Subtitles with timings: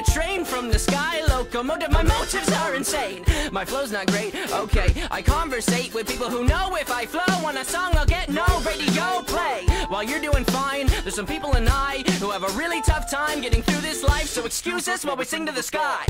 [0.00, 1.90] A train from the sky, locomotive.
[1.90, 3.22] My motives are insane.
[3.52, 4.34] My flow's not great.
[4.50, 8.30] Okay, I conversate with people who know if I flow on a song, I'll get
[8.30, 9.66] no radio play.
[9.88, 13.42] While you're doing fine, there's some people and I who have a really tough time
[13.42, 14.28] getting through this life.
[14.28, 16.04] So excuse us while we sing to the sky.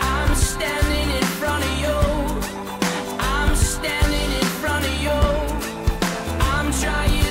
[0.00, 1.94] I'm standing in front of you.
[3.20, 5.10] I'm standing in front of you.
[6.40, 7.23] I'm trying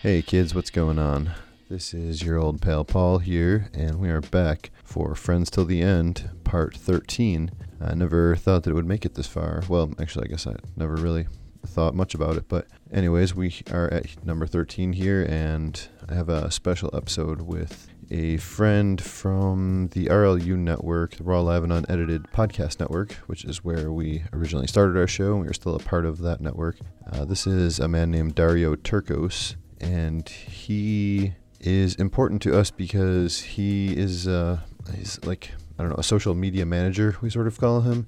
[0.00, 1.32] Hey kids, what's going on?
[1.68, 5.82] This is your old pal Paul here, and we are back for Friends Till the
[5.82, 7.50] End, part 13.
[7.80, 9.64] I never thought that it would make it this far.
[9.68, 11.26] Well, actually, I guess I never really
[11.66, 16.28] thought much about it, but anyways, we are at number 13 here, and I have
[16.28, 22.28] a special episode with a friend from the RLU network, the Raw Live and Unedited
[22.32, 25.80] podcast network, which is where we originally started our show, and we are still a
[25.80, 26.76] part of that network.
[27.12, 33.40] Uh, this is a man named Dario Turcos, and he is important to us because
[33.40, 34.58] he is uh,
[34.94, 38.06] he's like I don't know a social media manager we sort of call him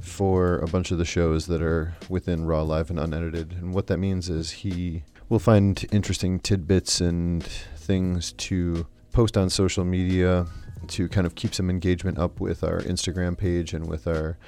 [0.00, 3.86] for a bunch of the shows that are within Raw Live and Unedited, and what
[3.88, 10.46] that means is he will find interesting tidbits and things to post on social media
[10.86, 14.38] to kind of keep some engagement up with our Instagram page and with our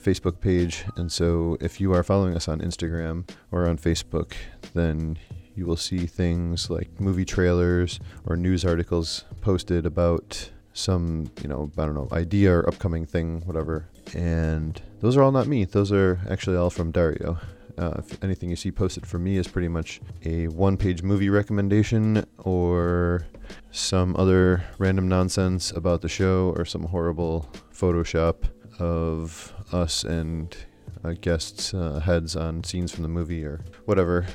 [0.00, 0.84] Facebook page.
[0.96, 4.34] And so if you are following us on Instagram or on Facebook,
[4.74, 5.18] then
[5.58, 11.70] you will see things like movie trailers or news articles posted about some, you know,
[11.76, 13.88] I don't know, idea or upcoming thing, whatever.
[14.14, 15.64] And those are all not me.
[15.64, 17.38] Those are actually all from Dario.
[17.76, 22.24] Uh, anything you see posted for me is pretty much a one page movie recommendation
[22.38, 23.26] or
[23.72, 28.44] some other random nonsense about the show or some horrible Photoshop
[28.78, 30.56] of us and
[31.04, 34.26] uh, guests' uh, heads on scenes from the movie or whatever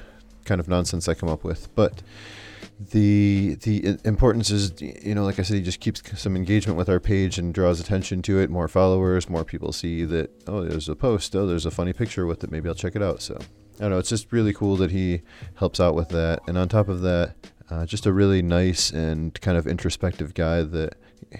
[0.46, 1.74] kind of nonsense I come up with.
[1.76, 2.02] But
[2.80, 6.90] the the importance is, you know, like I said, he just keeps some engagement with
[6.90, 8.50] our page and draws attention to it.
[8.50, 10.31] More followers, more people see that.
[10.48, 11.36] Oh, there's a post.
[11.36, 12.52] Oh, there's a funny picture with it.
[12.52, 13.22] Maybe I'll check it out.
[13.22, 13.38] So
[13.78, 13.98] I don't know.
[13.98, 15.22] It's just really cool that he
[15.56, 16.42] helps out with that.
[16.48, 17.36] And on top of that,
[17.70, 20.95] uh, just a really nice and kind of introspective guy that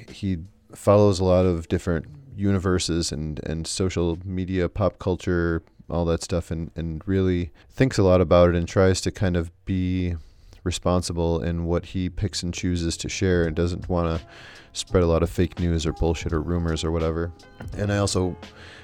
[0.10, 0.38] he
[0.74, 2.06] follows a lot of different
[2.36, 5.62] universes and, and social media, pop culture,
[5.94, 9.38] all that stuff, and, and really thinks a lot about it and tries to kind
[9.38, 10.16] of be
[10.64, 14.26] responsible in what he picks and chooses to share and doesn't want to
[14.74, 17.32] spread a lot of fake news or bullshit or rumors or whatever.
[17.78, 18.36] And I also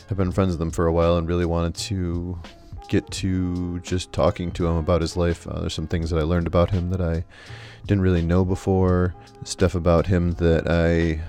[0.07, 2.37] have been friends with him for a while and really wanted to
[2.89, 5.47] get to just talking to him about his life.
[5.47, 7.23] Uh, there's some things that I learned about him that I
[7.85, 11.21] didn't really know before, stuff about him that I,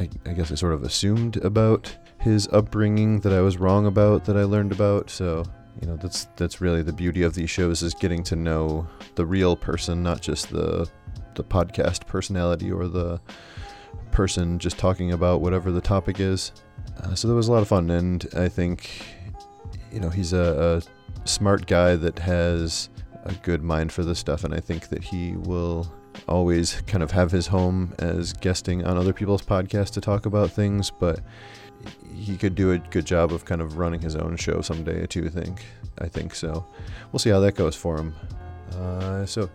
[0.00, 1.94] I, I guess I sort of assumed about
[2.28, 5.10] his upbringing that I was wrong about that I learned about.
[5.10, 5.44] So
[5.80, 9.26] you know that's that's really the beauty of these shows is getting to know the
[9.26, 10.88] real person, not just the
[11.34, 13.20] the podcast personality or the
[14.10, 16.52] person just talking about whatever the topic is.
[17.02, 19.06] Uh, so that was a lot of fun, and I think
[19.92, 20.82] you know he's a,
[21.24, 22.90] a smart guy that has
[23.24, 25.90] a good mind for this stuff, and I think that he will
[26.26, 30.50] always kind of have his home as guesting on other people's podcasts to talk about
[30.50, 31.20] things, but
[32.14, 35.26] he could do a good job of kind of running his own show someday too.
[35.26, 35.64] I think
[36.00, 36.66] I think so.
[37.12, 38.14] We'll see how that goes for him.
[38.72, 39.48] Uh, so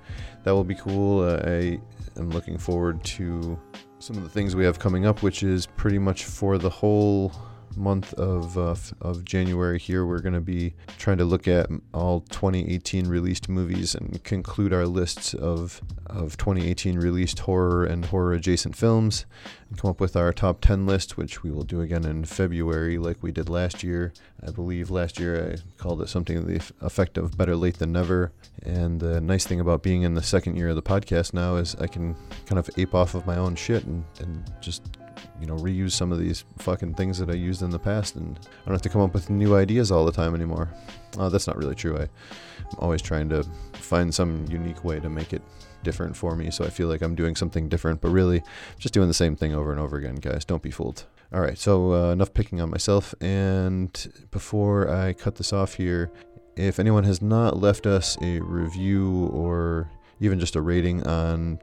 [0.44, 1.22] that will be cool.
[1.22, 1.80] Uh, I
[2.18, 3.60] am looking forward to
[4.00, 7.32] some of the things we have coming up, which is pretty much for the whole
[7.78, 12.22] month of uh, of January here, we're going to be trying to look at all
[12.22, 18.76] 2018 released movies and conclude our lists of of 2018 released horror and horror adjacent
[18.76, 19.26] films,
[19.70, 22.98] and come up with our top 10 list, which we will do again in February,
[22.98, 24.14] like we did last year.
[24.46, 27.92] I believe last year I called it something to the effect of "Better Late Than
[27.92, 28.32] Never."
[28.64, 31.76] And the nice thing about being in the second year of the podcast now is
[31.76, 32.16] I can
[32.46, 34.98] kind of ape off of my own shit and, and just
[35.44, 38.40] you know, reuse some of these fucking things that I used in the past, and
[38.40, 40.74] I don't have to come up with new ideas all the time anymore.
[41.18, 41.98] Uh, that's not really true.
[41.98, 43.44] I, I'm always trying to
[43.74, 45.42] find some unique way to make it
[45.84, 48.42] different for me, so I feel like I'm doing something different, but really
[48.80, 50.46] just doing the same thing over and over again, guys.
[50.46, 51.04] Don't be fooled.
[51.34, 53.14] All right, so uh, enough picking on myself.
[53.20, 53.92] And
[54.32, 56.10] before I cut this off here,
[56.56, 59.90] if anyone has not left us a review or
[60.22, 61.60] even just a rating on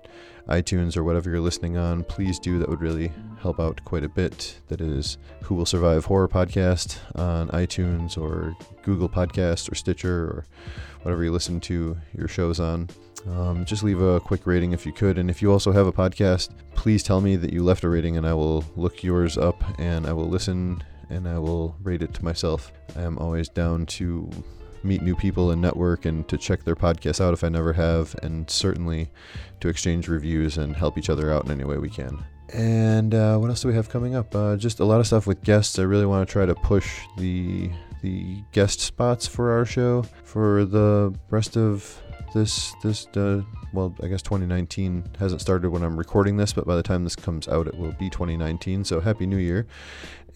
[0.48, 2.58] iTunes or whatever you're listening on, please do.
[2.58, 4.60] That would really help out quite a bit.
[4.68, 10.46] That is Who Will Survive Horror Podcast on iTunes or Google Podcast or Stitcher or
[11.02, 12.88] whatever you listen to your shows on.
[13.28, 15.18] Um, just leave a quick rating if you could.
[15.18, 18.16] And if you also have a podcast, please tell me that you left a rating
[18.16, 22.14] and I will look yours up and I will listen and I will rate it
[22.14, 22.72] to myself.
[22.96, 24.30] I am always down to
[24.82, 28.14] meet new people and network and to check their podcasts out if I never have,
[28.22, 29.10] and certainly
[29.60, 32.24] to exchange reviews and help each other out in any way we can.
[32.52, 34.34] And uh, what else do we have coming up?
[34.34, 35.78] Uh, just a lot of stuff with guests.
[35.78, 37.70] I really want to try to push the
[38.02, 42.00] the guest spots for our show for the rest of
[42.32, 43.42] this this uh,
[43.74, 47.16] well I guess 2019 hasn't started when I'm recording this, but by the time this
[47.16, 48.84] comes out, it will be 2019.
[48.84, 49.66] So happy New Year!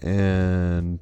[0.03, 1.01] And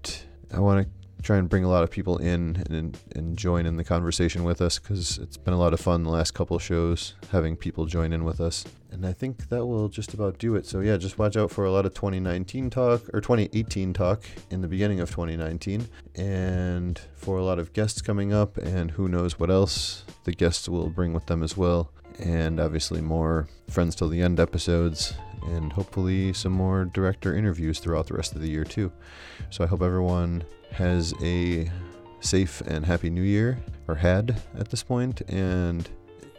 [0.53, 3.77] I want to try and bring a lot of people in and, and join in
[3.77, 7.15] the conversation with us because it's been a lot of fun the last couple shows
[7.31, 8.65] having people join in with us.
[8.91, 10.67] And I think that will just about do it.
[10.67, 14.61] So, yeah, just watch out for a lot of 2019 talk or 2018 talk in
[14.61, 19.39] the beginning of 2019 and for a lot of guests coming up and who knows
[19.39, 21.91] what else the guests will bring with them as well.
[22.19, 25.15] And obviously, more Friends Till the End episodes
[25.47, 28.93] and hopefully some more director interviews throughout the rest of the year, too.
[29.51, 31.71] So, I hope everyone has a
[32.21, 35.89] safe and happy new year, or had at this point, and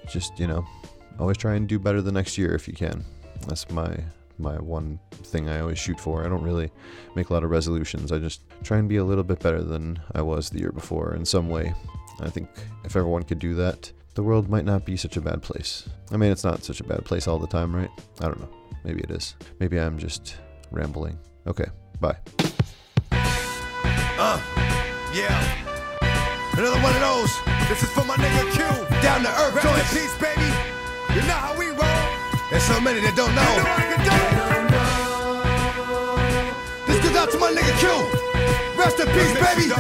[0.08, 0.66] just, you know,
[1.20, 3.04] always try and do better the next year if you can.
[3.48, 3.98] That's my
[4.40, 6.26] my one thing I always shoot for.
[6.26, 6.72] I don't really
[7.16, 8.12] make a lot of resolutions.
[8.12, 11.14] I just try and be a little bit better than I was the year before
[11.16, 11.74] in some way.
[12.20, 12.50] I think
[12.84, 15.90] if everyone could do that, the world might not be such a bad place.
[16.12, 17.90] I mean, it's not such a bad place all the time, right?
[18.22, 18.50] I don't know.
[18.84, 19.36] Maybe it is.
[19.60, 20.38] Maybe I'm just
[20.72, 21.18] rambling.
[21.48, 21.66] Okay,
[22.00, 22.16] bye.
[23.12, 24.40] Uh,
[25.14, 25.60] yeah.
[26.54, 27.32] Another one of those.
[27.68, 28.60] This is for my nigga Q.
[29.02, 30.46] Down to earth, joint peace, baby.
[31.16, 31.80] You know how we roll.
[32.52, 33.42] There's so many that don't know.
[33.42, 34.20] You know I can do it.
[36.88, 37.90] This goes out to my nigga Q.
[38.78, 39.74] Rest in peace, baby.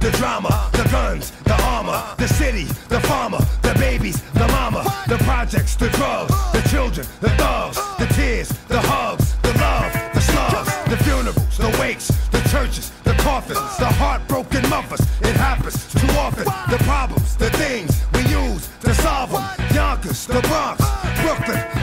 [0.00, 5.18] The drama, the guns, the armor, the city, the farmer, the babies, the mama, the
[5.18, 10.72] projects, the drugs, the children, the thugs, the tears, the hugs, the love, the slugs,
[10.88, 15.00] the funerals, the wakes, the churches, the coffins, the heartbroken mothers.
[15.20, 16.44] It happens too often.
[16.70, 19.44] The problems, the things we use to solve them.
[19.74, 20.80] Yonkers, the Bronx,
[21.20, 21.79] Brooklyn,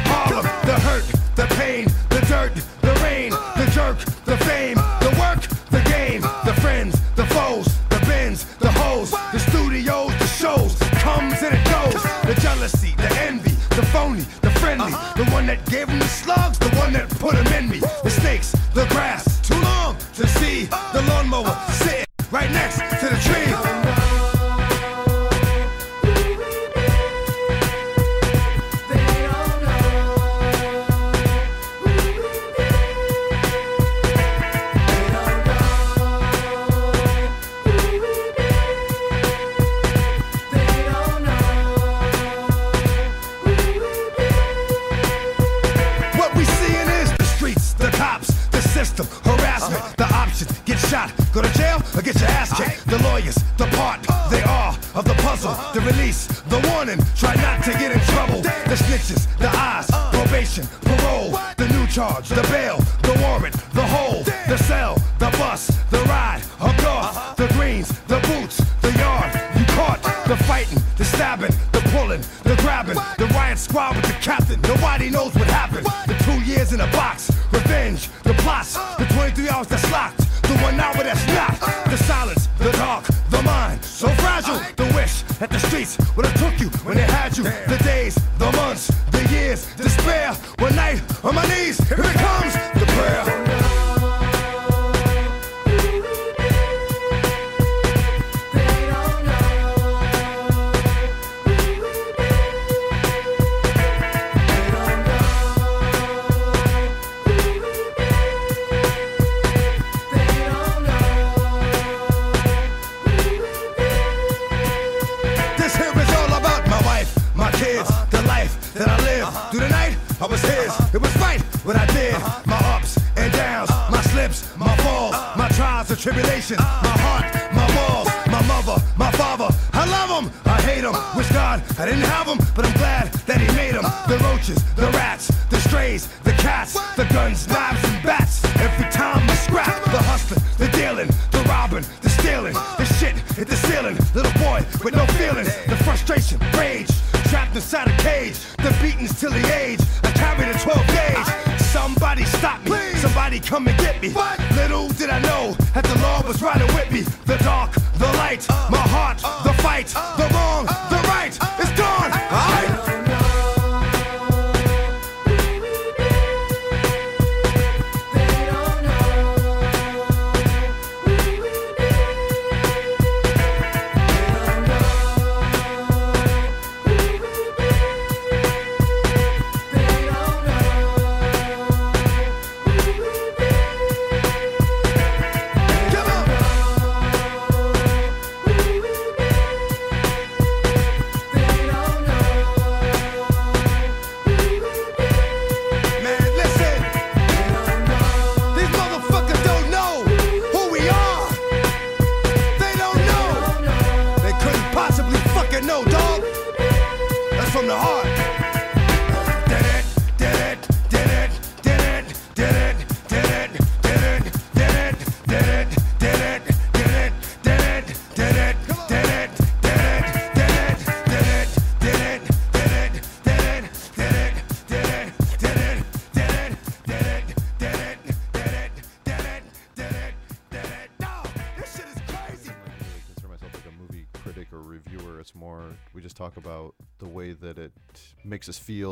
[51.42, 52.88] go to jail, or get your ass kicked.
[52.88, 54.02] The lawyers, the part,
[54.32, 55.54] they are of the puzzle.
[55.74, 58.42] The release, the warning, try not to get in trouble.
[58.42, 61.38] The snitches, the eyes, probation, parole.
[61.58, 62.77] The new charge, the bail,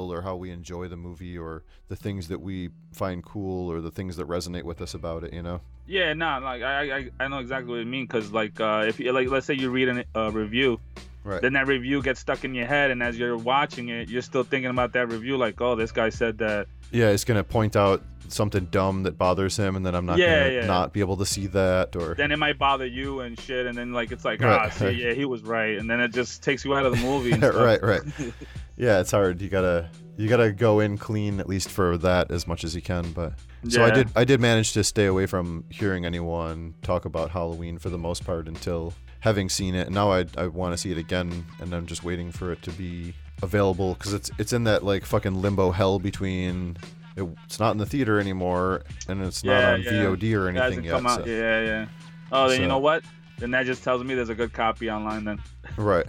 [0.05, 3.81] feel, or how we enjoy the movie, or the things that we find cool, or
[3.81, 5.33] the things that resonate with us about it.
[5.33, 5.61] You know?
[5.87, 8.07] Yeah, nah, like I, I, I know exactly what you mean.
[8.07, 10.79] Cause like, uh, if you like, let's say you read a uh, review,
[11.23, 11.41] Right.
[11.41, 14.43] then that review gets stuck in your head, and as you're watching it, you're still
[14.43, 15.37] thinking about that review.
[15.37, 16.67] Like, oh, this guy said that.
[16.91, 20.43] yeah, it's gonna point out something dumb that bothers him, and then I'm not Yeah,
[20.43, 20.65] gonna yeah.
[20.65, 23.77] not be able to see that, or Then it might bother you and shit, and
[23.77, 24.59] then like it's like, Right.
[24.65, 27.01] ah, see, yeah, he was right, and then it just takes you out of the
[27.01, 27.31] movie.
[27.39, 28.01] Right, right.
[28.77, 29.41] Yeah, it's hard.
[29.41, 32.81] You gotta you gotta go in clean at least for that as much as you
[32.81, 33.09] can.
[33.13, 33.33] But
[33.69, 37.77] so I did I did manage to stay away from hearing anyone talk about Halloween
[37.77, 39.87] for the most part until having seen it.
[39.87, 42.61] And now I I want to see it again, and I'm just waiting for it
[42.63, 46.75] to be available because it's it's in that like fucking limbo hell between.
[47.15, 49.91] It, it's not in the theater anymore, and it's not on yeah.
[49.91, 50.91] VOD or anything yet.
[50.91, 51.23] come out.
[51.23, 51.85] so- Yeah, yeah.
[52.31, 53.03] Oh, then you know what?
[53.37, 55.23] Then that just tells me there's a good copy online.
[55.25, 55.39] Then.
[55.77, 56.05] Right.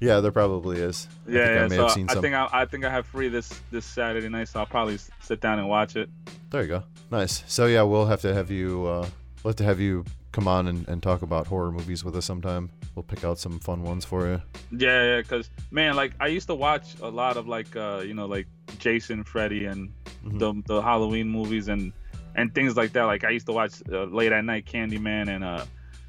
[0.00, 1.08] Yeah, there probably is.
[1.26, 1.68] I Yeah, I yeah.
[1.68, 2.06] may so I some.
[2.22, 5.40] think I, I think I have free this this Saturday night, so I'll probably sit
[5.40, 6.10] down and watch it.
[6.50, 6.82] There you go.
[7.10, 7.42] Nice.
[7.46, 8.84] So yeah, we'll have to have you.
[8.86, 9.06] Uh,
[9.42, 12.24] we'll have to have you come on and, and talk about horror movies with us
[12.26, 12.68] sometime.
[12.96, 14.42] We'll pick out some fun ones for you.
[14.76, 18.14] Yeah, yeah, cause man, like I used to watch a lot of like uh, you
[18.14, 18.46] know, like
[18.78, 19.90] Jason, Freddy, and
[20.24, 20.38] Mhm.
[20.38, 21.92] the the Halloween movies and
[22.34, 23.04] and things like that.
[23.04, 25.64] Like I used to watch uh, late at night Candyman and uh,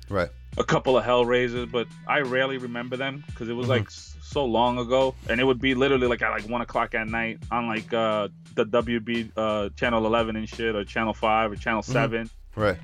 [0.10, 0.30] Right.
[0.58, 3.78] a couple of Hellraisers, but I rarely remember them because it was Mhm.
[3.78, 7.08] like so long ago, and it would be literally like at like one o'clock at
[7.08, 11.56] night on like uh, the WB uh, channel 11 and shit, or channel five or
[11.56, 12.78] channel seven, Right.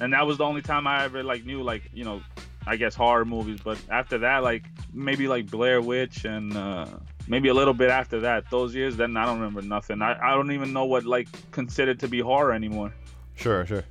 [0.00, 2.22] And that was the only time I ever like knew like you know,
[2.66, 3.60] I guess horror movies.
[3.62, 6.86] But after that, like maybe like Blair Witch and uh,
[7.26, 10.02] maybe a little bit after that, those years, then I don't remember nothing.
[10.02, 12.92] I, I don't even know what like considered to be horror anymore.
[13.34, 13.64] Sure.
[13.66, 13.84] Sure.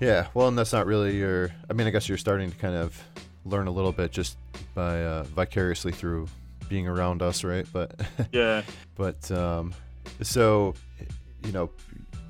[0.00, 0.28] Yeah.
[0.34, 1.50] Well, and that's not really your.
[1.68, 3.02] I mean, I guess you're starting to kind of
[3.44, 4.36] learn a little bit just
[4.74, 6.28] by uh, vicariously through
[6.68, 7.66] being around us, right?
[7.72, 8.00] But
[8.32, 8.62] Yeah.
[8.94, 9.74] but um,
[10.22, 10.74] so
[11.44, 11.70] you know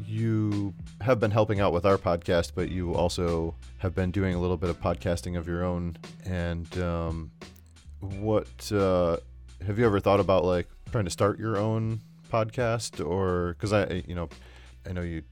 [0.06, 4.40] you have been helping out with our podcast but you also have been doing a
[4.40, 7.30] little bit of podcasting of your own and um,
[8.00, 9.16] what uh,
[9.66, 14.02] have you ever thought about like trying to start your own podcast or because i
[14.06, 14.28] you know
[14.88, 15.22] i know you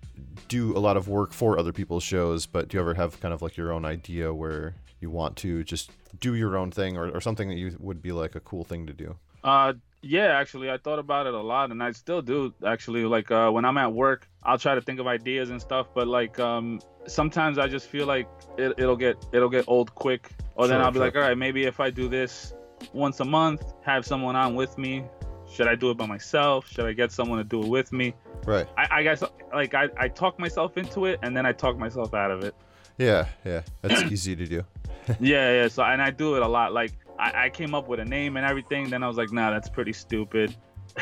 [0.49, 3.33] do a lot of work for other people's shows but do you ever have kind
[3.33, 7.09] of like your own idea where you want to just do your own thing or,
[7.11, 9.17] or something that you would be like a cool thing to do?
[9.45, 12.55] Uh, yeah, actually, I thought about it a lot, and I still do.
[12.65, 15.89] Actually, like uh, when I'm at work, I'll try to think of ideas and stuff,
[15.95, 20.31] but like um, sometimes I just feel like it, it'll get it'll get old quick,
[20.55, 21.07] or then I'll be sure.
[21.07, 22.55] like, all right, maybe if I do this
[22.93, 25.05] once a month, have someone on with me.
[25.51, 26.69] Should I do it by myself?
[26.71, 28.15] Should I get someone to do it with me?
[28.45, 28.69] Right.
[28.77, 32.15] I, I guess like I, I talk myself into it, and then I talk myself
[32.15, 32.55] out of it.
[32.99, 33.63] Yeah, yeah.
[33.83, 34.65] That's easy to do.
[35.21, 35.69] yeah, yeah.
[35.69, 36.73] So and I do it a lot.
[36.73, 38.91] Like I, I came up with a name and everything.
[38.91, 40.57] Then I was like, nah, that's pretty stupid.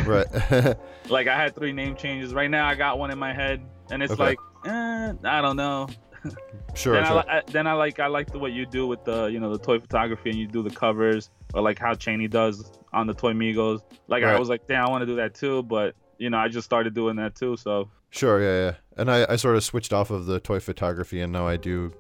[0.05, 0.27] Right.
[1.09, 2.35] Like I had three name changes.
[2.35, 4.23] Right now I got one in my head, and it's Okay.
[4.25, 5.87] like, eh, I don't know.
[6.75, 7.17] sure, then I, sure.
[7.19, 9.53] li- I then I like I like the what you do with the you know
[9.53, 13.15] the toy photography and you do the covers or like how Cheney does on the
[13.15, 13.83] Toy Migos.
[14.09, 16.49] Like I was like, damn, I want to do that too, but you know I
[16.49, 17.57] just started doing that too.
[17.57, 18.75] So Sure, yeah, yeah.
[18.97, 21.93] And I, I sort of switched off of the toy photography and now I do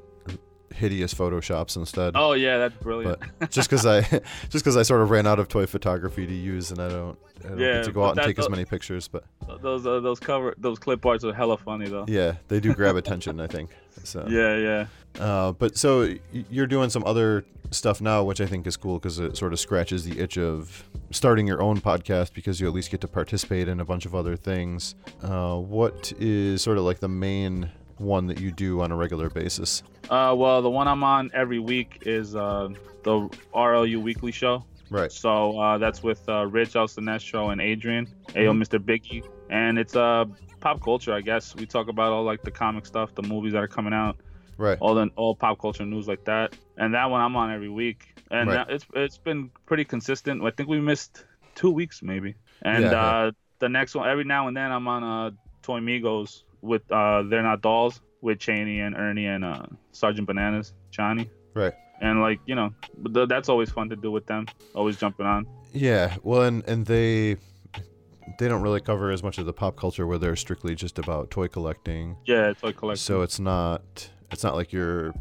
[0.76, 2.12] hideous photoshops instead.
[2.14, 3.18] oh yeah, that's brilliant.
[3.38, 4.00] But just because I,
[4.49, 7.18] just because I sort of ran out of toy photography to use, and I don't,
[7.45, 9.09] I don't Yeah, get to go out and take as many pictures.
[9.09, 9.25] But
[9.62, 12.04] those uh, those cover those clip arts are hella funny though.
[12.09, 13.71] yeah, they do grab attention, I think.
[14.04, 14.87] So Yeah, yeah.
[15.23, 16.14] Uh, but so
[16.50, 19.59] you're doing some other stuff now, which I think is cool because it sort of
[19.59, 23.66] scratches the itch of starting your own podcast because you at least get to participate
[23.66, 24.95] in a bunch of other things.
[25.23, 29.30] Uh, what is sort of like the main one that you do on a regular
[29.30, 29.82] basis?
[30.10, 32.68] Uh, well, the one I'm on every week is uh,
[33.02, 34.64] the RLU Weekly Show.
[34.90, 35.10] Right.
[35.10, 38.78] So uh, that's with uh, Rich Elsinestro and Adrian, Ayo Mr.
[38.78, 40.26] Biggie, and it's uh
[40.60, 41.54] pop culture, I guess.
[41.56, 44.16] We talk about all like the comic stuff, the movies that are coming out,
[44.58, 44.78] Right.
[44.80, 46.54] all the all pop culture news like that.
[46.76, 48.58] And that one I'm on every week, and Right.
[48.60, 50.42] uh, it's it's been pretty consistent.
[50.44, 51.25] I think we missed
[51.56, 53.06] two weeks maybe, and Yeah, yeah.
[53.26, 55.30] uh, the next one every now and then I'm on uh
[55.62, 60.73] Toy Migos with uh They're Not Dolls with Cheney and Ernie and uh Sergeant Bananas,
[60.90, 61.30] Johnny.
[61.54, 61.75] Right.
[62.00, 62.73] And like you know,
[63.14, 64.47] th- that's always fun to do with them.
[64.75, 65.47] Always jumping on.
[65.73, 66.16] Yeah.
[66.23, 67.36] Well, and and they
[68.38, 71.30] they don't really cover as much of the pop culture where they're strictly just about
[71.30, 72.16] toy collecting.
[72.26, 73.02] Yeah, toy collection.
[73.02, 75.14] So it's not it's not like you're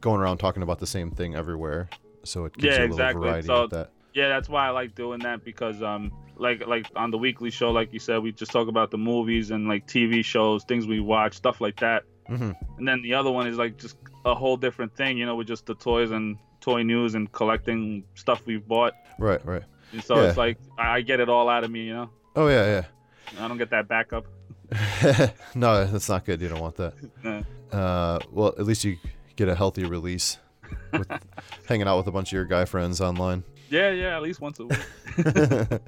[0.00, 1.88] going around talking about the same thing everywhere.
[2.24, 3.22] So it gives Yeah, you a little exactly.
[3.28, 3.90] variety So- with that.
[4.14, 7.70] Yeah, that's why I like doing that because um like like on the weekly show,
[7.70, 11.00] like you said, we just talk about the movies and like TV shows, things we
[11.00, 12.04] watch, stuff like that.
[12.26, 15.36] hmm And then the other one is like just a whole different thing, you know,
[15.36, 18.92] with just the toys and toy news and collecting stuff we've bought.
[19.18, 19.44] Right.
[19.44, 19.62] Right.
[19.92, 20.28] And so Yeah.
[20.28, 22.10] it's like I get it all out of me, you know.
[22.36, 22.84] Oh yeah, yeah.
[23.44, 24.24] I don't get that backup.
[25.54, 26.40] no, that's not good.
[26.40, 26.94] You don't want that.
[27.70, 28.96] Uh, well, at least you
[29.36, 30.38] get a healthy release
[30.90, 31.06] with
[31.68, 33.44] hanging out with a bunch of your guy friends online.
[33.70, 34.78] Yeah, yeah, at least once a week.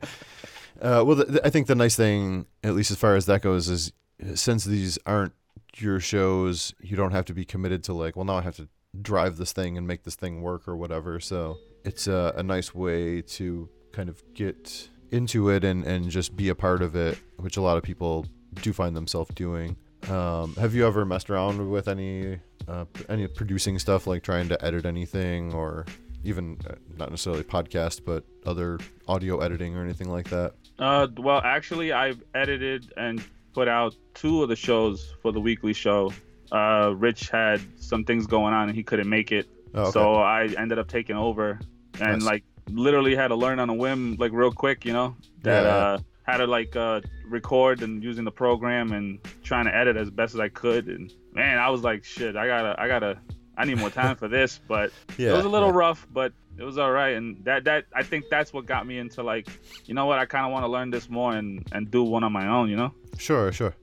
[0.80, 3.42] uh, well, the, the- I think the nice thing, at least as far as that
[3.42, 3.92] goes, is
[4.34, 5.32] since these aren't
[5.76, 8.68] your shows, you don't have to be committed to like, well, now I have to
[9.00, 11.20] drive this thing and make this thing work or whatever.
[11.20, 16.36] So it's a, a nice way to kind of get into it and, and just
[16.36, 18.26] be a part of it, which a lot of people
[18.62, 19.76] do find themselves doing.
[20.08, 22.38] Um, have you ever messed around with any
[22.68, 25.84] uh, any producing stuff, like trying to edit anything, or
[26.24, 28.78] even uh, not necessarily podcast, but other
[29.08, 30.54] audio editing or anything like that?
[30.78, 35.72] Uh, well, actually, I've edited and put out two of the shows for the weekly
[35.72, 36.12] show.
[36.52, 39.90] Uh, Rich had some things going on and he couldn't make it, Oh, okay.
[39.92, 41.60] so I ended up taking over
[42.00, 42.22] and Nice.
[42.22, 45.68] like literally had to learn on a whim, like real quick, you know, that Yeah,
[45.76, 50.10] uh had to like uh record and using the program and trying to edit as
[50.10, 50.86] best as I could.
[50.88, 53.18] And man, I was like, shit, I gotta, I gotta,
[53.60, 55.76] I need more time for this, but yeah, it was a little yeah.
[55.76, 57.14] rough, but it was all right.
[57.14, 59.48] And that that I think that's what got me into like,
[59.84, 62.24] you know what, I kind of want to learn this more and and do one
[62.24, 62.70] on my own.
[62.70, 62.94] You know?
[63.18, 63.74] Sure, sure.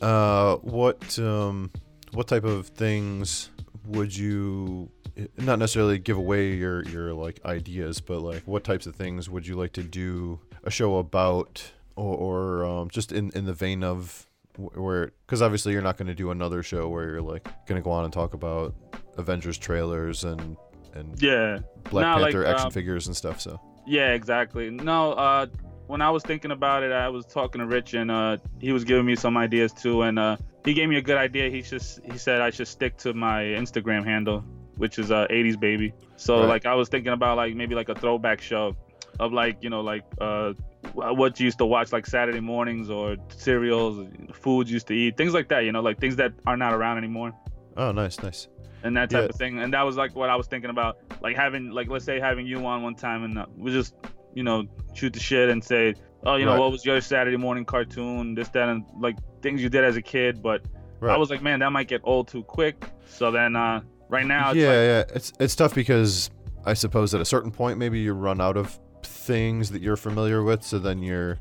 [0.00, 1.70] Uh, what um,
[2.12, 3.50] what type of things
[3.86, 4.90] would you
[5.36, 9.46] not necessarily give away your your like ideas, but like what types of things would
[9.46, 13.84] you like to do a show about, or, or um, just in in the vein
[13.84, 17.80] of where because obviously you're not going to do another show where you're like going
[17.80, 18.74] to go on and talk about
[19.16, 20.56] Avengers trailers and
[20.94, 21.58] and Yeah.
[21.90, 23.40] Black No, like, Panther action um, figures and stuff.
[23.40, 24.70] So Yeah, exactly.
[24.70, 25.46] No, uh,
[25.86, 28.84] when I was thinking about it, I was talking to Rich, and uh, he was
[28.84, 31.50] giving me some ideas too, and uh, he gave me a good idea.
[31.50, 34.40] He just he said I should stick to my Instagram handle,
[34.76, 35.92] which is uh, 80s baby.
[36.16, 36.48] So Right.
[36.48, 38.76] like I was thinking about like maybe like a throwback show
[39.18, 40.52] of like you know like uh,
[40.94, 45.16] what you used to watch like Saturday mornings or cereals, foods you used to eat,
[45.16, 45.64] things like that.
[45.64, 47.32] You know, like things that are not around anymore
[47.76, 48.48] oh, nice, nice.
[48.82, 49.28] And that type Yeah.
[49.28, 49.58] of thing.
[49.60, 52.46] And that was like what I was thinking about, like having, like let's say having
[52.46, 53.94] you on one time and uh, we just,
[54.34, 54.64] you know,
[54.94, 56.60] shoot the shit and say, oh, you know, Right.
[56.60, 60.02] what was your Saturday morning cartoon, this, that, and like things you did as a
[60.02, 60.42] kid.
[60.42, 60.62] But
[61.00, 61.14] Right.
[61.14, 62.84] I was like, man, that might get old too quick.
[63.06, 65.16] So then uh, right now, it's yeah, like, yeah.
[65.16, 66.30] It's it's tough because
[66.64, 70.42] I suppose at a certain point maybe you run out of things that you're familiar
[70.42, 71.38] with, so then you're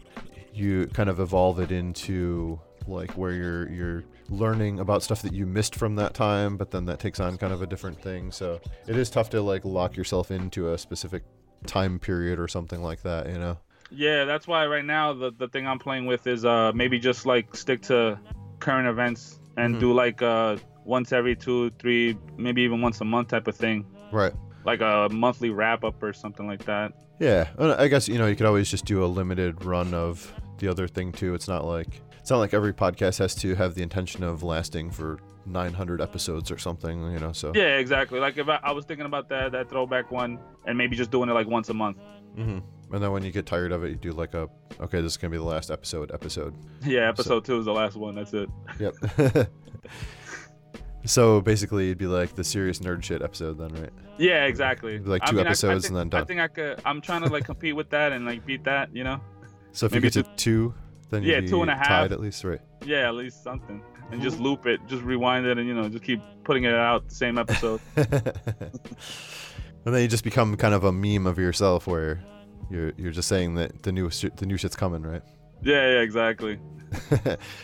[0.53, 5.45] you kind of evolve it into like where you're you're learning about stuff that you
[5.45, 8.31] missed from that time, but then that takes on kind of a different thing.
[8.31, 11.23] So it is tough to like lock yourself into a specific
[11.65, 13.57] time period or something like that, you know.
[13.91, 17.25] Yeah, that's why right now the, the thing I'm playing with is uh maybe just
[17.25, 18.19] like stick to
[18.59, 19.79] current events and Mhm.
[19.79, 23.85] do like uh once every two, three, maybe even once a month type of thing.
[24.11, 24.33] Right.
[24.65, 26.93] Like a monthly wrap up or something like that.
[27.19, 30.67] Yeah, I guess you know you could always just do a limited run of the
[30.69, 31.33] other thing too.
[31.33, 34.91] It's not like it's not like every podcast has to have the intention of lasting
[34.91, 37.31] for 900 episodes or something, you know.
[37.31, 38.19] So Yeah, exactly.
[38.19, 40.37] Like if I, I was thinking about that that throwback one
[40.67, 41.97] and maybe just doing it like once a month.
[42.35, 42.59] hmm
[42.93, 44.47] And then when you get tired of it, you do like a
[44.79, 46.11] okay, this is gonna be the last episode.
[46.11, 46.53] Episode.
[46.85, 48.13] Yeah, episode two is the last one.
[48.13, 48.47] That's it.
[48.79, 48.93] Yep.
[51.05, 53.89] so basically, it'd be like the serious nerd shit episode then, right?
[54.19, 54.99] Yeah, exactly.
[54.99, 56.21] Like I two mean, I- I episodes think- and then done.
[56.21, 56.79] I think I could.
[56.85, 58.95] I'm trying to like compete with that and like beat that.
[58.95, 59.19] You know?
[59.71, 60.75] So if Maybe you get to two,
[61.09, 61.87] then Yeah, two and a half.
[61.87, 62.61] tied at least, right?
[62.85, 63.81] Yeah, at least something.
[64.11, 67.07] And just loop it, just rewind it, and you know, just keep putting it out
[67.07, 67.79] the same episode.
[67.95, 72.19] and then you just become kind of a meme of yourself, where
[72.69, 75.21] you're you're just saying that the new shit, the new shit's coming, right?
[75.61, 76.59] yeah, yeah, exactly.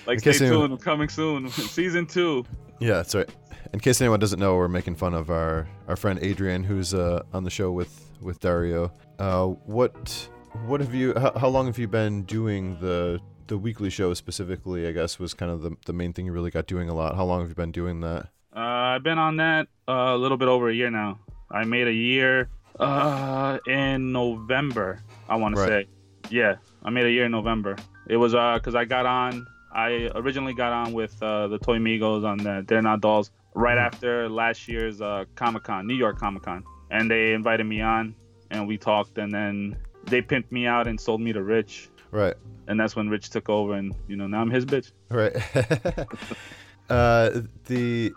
[0.06, 2.46] Like stay case anyone- tuned, coming soon, season two.
[2.80, 3.30] Yeah, that's right.
[3.74, 7.24] In case anyone doesn't know, we're making fun of our, our friend Adrian, who's uh,
[7.34, 8.92] on the show with with Dario.
[9.18, 10.30] Uh, what
[10.68, 11.14] what have you?
[11.18, 14.88] How, how long have you been doing the the weekly show specifically?
[14.88, 17.16] I guess was kind of the the main thing you really got doing a lot.
[17.16, 18.30] How long have you been doing that?
[18.56, 18.60] Uh,
[18.96, 21.20] I've been on that uh, a little bit over a year now.
[21.52, 25.00] I made a year uh, in November.
[25.30, 25.66] I want Right.
[25.66, 25.88] to say,
[26.30, 27.76] yeah, I made a year in November.
[28.08, 29.46] It was uh, cause I got on.
[29.74, 33.78] I originally got on with uh, the Toy Migos on the They're Not Dolls right
[33.78, 33.86] Mhm.
[33.88, 38.16] after last year's uh, Comic Con, New York Comic Con, and they invited me on,
[38.52, 42.36] and we talked, and then they pimped me out and sold me to Rich, Right,
[42.68, 44.92] and that's when Rich took over, and you know now I'm his bitch.
[45.10, 45.36] right.
[46.90, 48.14] uh, the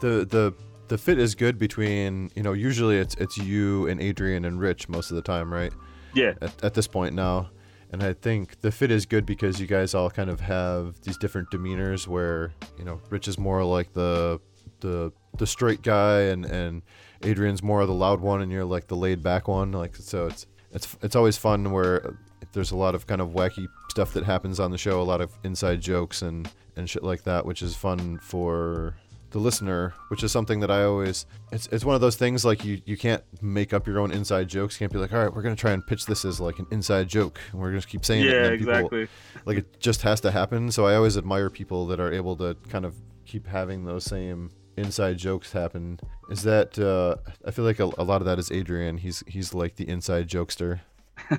[0.00, 0.54] the the
[0.88, 4.88] the fit is good between you know usually it's it's you and Adrian and Rich
[4.88, 5.72] most of the time, right?
[6.14, 7.50] Yeah, at, at this point now.
[7.90, 11.16] And I think the fit is good because you guys all kind of have these
[11.16, 14.40] different demeanors where, you know, Rich is more like the
[14.80, 16.82] the the straight guy and and
[17.22, 19.72] Adrian's more the loud one and you're like the laid back one.
[19.72, 22.18] Like so it's it's it's always fun where
[22.52, 25.20] there's a lot of kind of wacky stuff that happens on the show, a lot
[25.20, 28.94] of inside jokes and and shit like that, which is fun for
[29.30, 32.64] the listener, which is something that I always it's it's one of those things like
[32.64, 34.76] you you can't make up your own inside jokes.
[34.76, 36.66] You can't be like, all right, we're gonna try and pitch this as like an
[36.70, 38.30] inside joke, and we're gonna keep saying it.
[38.30, 39.08] yeah, then people- exactly.
[39.44, 40.70] like it just has to happen.
[40.70, 42.94] So I always admire people that are able to kind of
[43.26, 45.98] keep having those same inside jokes happen.
[46.30, 48.96] Is that uh, I feel like a, a lot of that is Adrian.
[48.98, 50.80] He's he's like the inside jokester.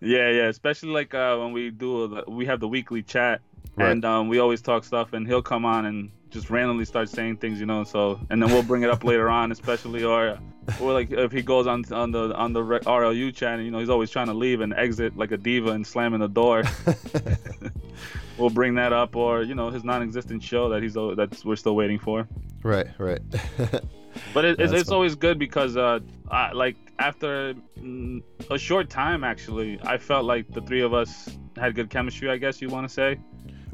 [0.00, 3.40] Yeah, yeah, especially like uh, when we do the, we have the weekly chat,
[3.76, 3.90] Right.
[3.90, 7.36] and um, we always talk stuff, and he'll come on and just randomly start saying
[7.38, 7.84] things, you know.
[7.84, 10.38] So, and then we'll bring it up later on, especially or
[10.80, 13.78] or like if he goes on on the on the RLU chat, and, you know,
[13.78, 16.62] he's always trying to leave and exit like a diva and slamming the door.
[18.38, 21.76] we'll bring that up, or you know, his non-existent show that he's that's we're still
[21.76, 22.28] waiting for.
[22.62, 23.20] right, right.
[24.34, 26.00] But it, Yeah, it's, it's always good because, uh,
[26.30, 31.28] I, like after mm, a short time, actually, I felt like the three of us
[31.56, 32.30] had good chemistry.
[32.30, 33.18] I guess you want to say,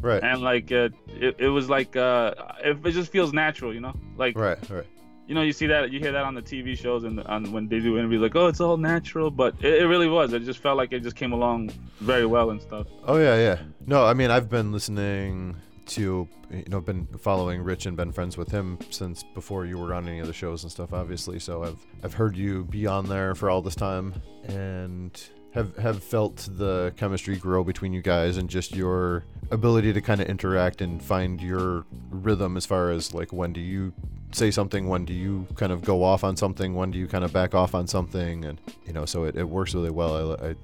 [0.01, 3.81] right, and like uh, it, it was like uh, it, it just feels natural, you
[3.81, 3.95] know.
[4.17, 4.87] Like right, right.
[5.27, 7.69] you know, you see that you hear that on the TV shows and on when
[7.69, 10.33] they do interviews, like oh, it's all natural, but it, it really was.
[10.33, 12.87] It just felt like it just came along very well and stuff.
[13.05, 13.59] Oh yeah, yeah.
[13.87, 18.13] No, I mean I've been listening to you know I've been following Rich and been
[18.13, 21.39] friends with him since before you were on any of the shows and stuff obviously.
[21.39, 24.15] So I've I've heard you be on there for all this time
[24.45, 25.21] and
[25.53, 30.21] have have felt the chemistry grow between you guys and just your ability to kind
[30.21, 33.93] of interact and find your rhythm as far as like when do you
[34.33, 37.23] say something when do you kind of go off on something when do you kind
[37.23, 40.49] of back off on something and you know so it, it works really well I,
[40.49, 40.55] I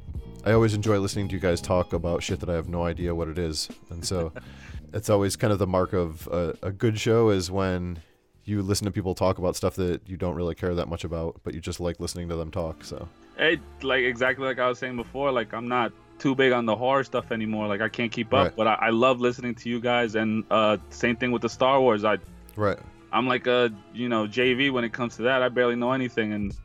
[0.44, 3.14] I always enjoy listening to you guys talk about shit that I have no idea
[3.14, 4.32] what it is, and so
[4.92, 8.00] it's always kind of the mark of a, a good show is when
[8.44, 11.38] you listen to people talk about stuff that you don't really care that much about,
[11.44, 12.82] but you just like listening to them talk.
[12.84, 13.06] So
[13.38, 15.30] It like exactly like I was saying before.
[15.32, 17.66] Like I'm not too big on the horror stuff anymore.
[17.68, 18.56] Like I can't keep up, Right.
[18.56, 20.14] but I, I love listening to you guys.
[20.14, 22.04] And uh, same thing with the Star Wars.
[22.04, 22.16] I
[22.56, 22.78] right,
[23.12, 25.42] I'm like a you know JV when it comes to that.
[25.42, 26.56] I barely know anything, and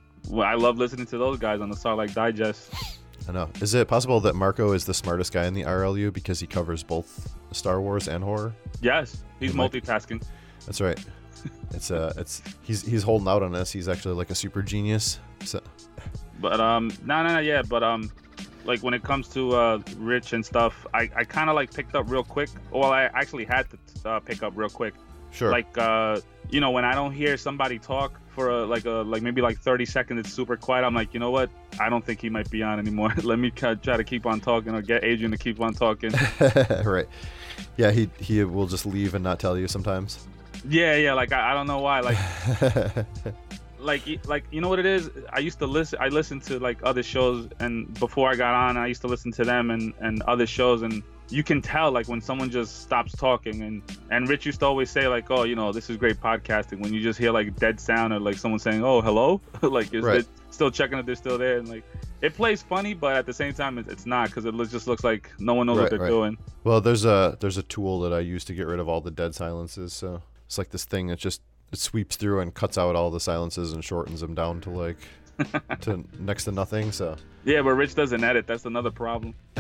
[0.41, 2.71] I love listening to those guys on the Starlight Digest.
[3.27, 3.49] I know.
[3.61, 6.83] Is it possible that Marco is the smartest guy in the RLU because he covers
[6.83, 8.53] both Star Wars and horror?
[8.81, 10.23] Yes, he's might- multitasking.
[10.65, 10.99] That's right.
[11.71, 13.71] it's uh, it's he's he's holding out on us.
[13.71, 15.19] He's actually like a super genius.
[15.43, 15.61] So
[16.39, 17.61] But um, no, no, no, yeah.
[17.61, 18.11] But um,
[18.65, 21.95] like when it comes to uh, Rich and stuff, I, I kind of like picked
[21.95, 22.49] up real quick.
[22.71, 24.93] Well, I actually had to uh, pick up real quick.
[25.33, 25.51] Sure.
[25.51, 29.21] Like uh, you know, when I don't hear somebody talk for a, like a like
[29.21, 30.83] maybe like 30 seconds, it's super quiet.
[30.85, 31.49] I'm like, you know what?
[31.79, 33.13] I don't think he might be on anymore.
[33.23, 36.11] Let me try to keep on talking or get Adrian to keep on talking.
[36.85, 37.07] right.
[37.77, 40.25] Yeah, he he will just leave and not tell you sometimes.
[40.67, 41.13] yeah, yeah.
[41.13, 41.99] Like I, I don't know why.
[42.01, 42.17] Like
[43.79, 46.79] like like you know what it is i used to listen i listened to like
[46.83, 50.21] other shows and before i got on i used to listen to them and and
[50.21, 53.81] other shows and you can tell like when someone just stops talking and
[54.11, 56.93] and rich used to always say like oh you know this is great podcasting when
[56.93, 60.19] you just hear like dead sound or like someone saying oh hello like is Right.
[60.19, 61.83] it still checking if they're still there and like
[62.21, 65.03] it plays funny but at the same time it's, it's not because it just looks
[65.03, 66.07] like no one knows Right, what they're right.
[66.09, 69.01] doing well, there's a there's a tool that I use to get rid of all
[69.01, 69.91] the dead silences.
[69.91, 71.41] So it's like this thing that just
[71.73, 74.97] it sweeps through and cuts out all the silences and shortens them down to like
[75.81, 76.93] to next to nothing.
[76.93, 79.33] So yeah but rich doesn't edit that's another problem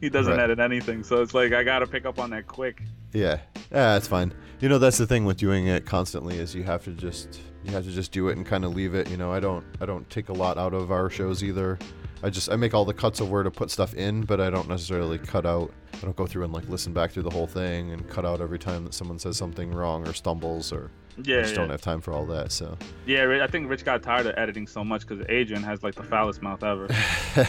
[0.00, 0.40] he doesn't Right.
[0.42, 4.08] edit anything so it's like i gotta pick up on that quick Yeah, yeah, it's
[4.08, 4.32] fine.
[4.60, 7.72] You know, that's the thing with doing it constantly is you have to just you
[7.72, 9.10] have to just do it and kind of leave it.
[9.10, 11.78] You know, I don't I don't take a lot out of our shows either.
[12.22, 14.48] I just I make all the cuts of where to put stuff in, but I
[14.48, 15.72] don't necessarily cut out.
[15.92, 18.40] I don't go through and like listen back through the whole thing and cut out
[18.40, 20.90] every time that someone says something wrong or stumbles or
[21.22, 21.58] Yeah, I just yeah.
[21.58, 22.52] don't have time for all that.
[22.52, 25.94] So Yeah, I think Rich got tired of editing so much because Adrian has like
[25.94, 26.88] the foulest mouth ever.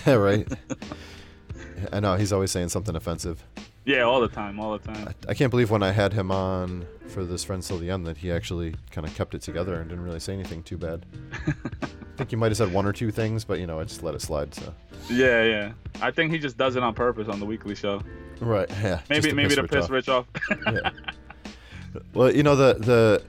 [0.19, 0.47] right.
[1.91, 3.43] I know he's always saying something offensive.
[3.85, 5.13] yeah, all the time, all the time.
[5.27, 8.17] I can't believe when I had him on for this friend Till the End that
[8.17, 11.05] he actually kind of kept it together and didn't really say anything too bad.
[11.45, 14.03] I think he might have said one or two things, but you know, I just
[14.03, 14.53] let it slide.
[14.53, 14.73] So
[15.09, 15.71] Yeah, yeah.
[16.01, 18.01] I think he just does it on purpose on the weekly show.
[18.39, 19.01] right, yeah.
[19.09, 19.91] Maybe just maybe to Rich piss off.
[19.91, 20.25] Rich off.
[20.71, 20.89] Yeah.
[22.15, 23.23] Well, you know the the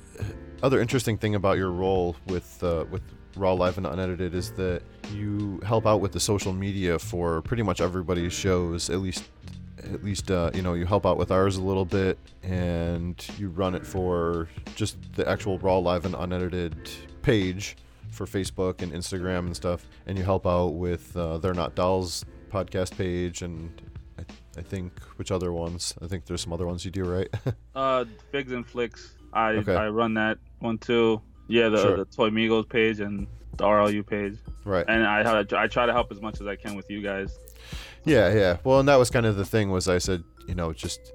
[0.64, 3.02] other interesting thing about your role with uh, with
[3.36, 4.80] Raw Live and Unedited is that
[5.12, 8.88] you help out with the social media for pretty much everybody's shows.
[8.88, 9.24] At least,
[9.92, 13.50] at least uh, you know you help out with ours a little bit, and you
[13.50, 16.74] run it for just the actual Raw Live and Unedited
[17.20, 17.76] page
[18.10, 19.86] for Facebook and Instagram and stuff.
[20.06, 23.70] And you help out with uh, They're Not Dolls podcast page and.
[24.16, 24.22] I,
[24.56, 25.92] I think which other ones?
[26.00, 27.28] I think there's some other ones you do, right?
[27.74, 29.14] uh, Figs and Flicks.
[29.34, 29.74] I Okay.
[29.74, 31.20] I run that one too.
[31.48, 31.96] Yeah, the Sure.
[31.98, 34.84] the Toy Migos page and the RLU page, right.
[34.88, 37.38] and I I try to help as much as I can with you guys.
[38.04, 38.56] Yeah, yeah.
[38.64, 41.12] Well, and that was kind of the thing was I said, you know, just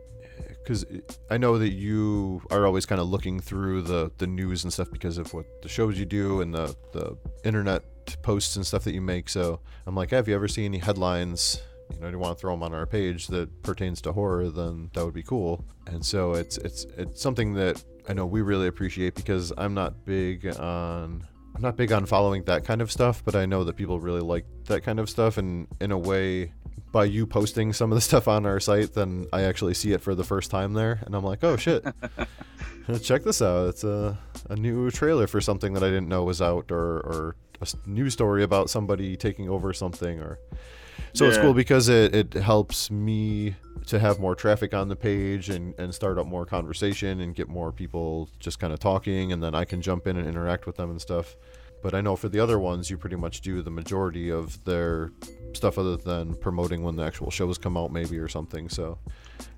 [0.63, 0.85] because
[1.31, 4.91] I know that you are always kind of looking through the the news and stuff
[4.91, 7.83] because of what the shows you do and the the internet
[8.21, 9.29] posts and stuff that you make.
[9.29, 11.61] So I'm like, have you ever seen any headlines?
[11.91, 14.49] You know, do you want to throw them on our page that pertains to horror?
[14.51, 15.65] Then that would be cool.
[15.87, 20.03] And so it's it's it's something that I know we really appreciate because I'm not
[20.03, 23.75] big on I'm not big on following that kind of stuff, but I know that
[23.75, 25.37] people really like that kind of stuff.
[25.37, 26.53] And in a way,
[26.91, 30.01] by you posting some of the stuff on our site, then I actually see it
[30.01, 31.85] for the first time there, and I'm like, oh shit,
[33.03, 33.69] check this out!
[33.69, 34.17] It's a
[34.49, 38.13] a new trailer for something that I didn't know was out, or or a news
[38.13, 40.39] story about somebody taking over something, or
[41.13, 43.55] so it's cool because it, it helps me
[43.87, 47.47] to have more traffic on the page and, and start up more conversation and get
[47.49, 50.75] more people just kind of talking and then I can jump in and interact with
[50.75, 51.35] them and stuff.
[51.81, 55.11] But I know for the other ones, you pretty much do the majority of their
[55.53, 58.67] stuff other than promoting when the actual shows come out, maybe or something.
[58.69, 58.99] So,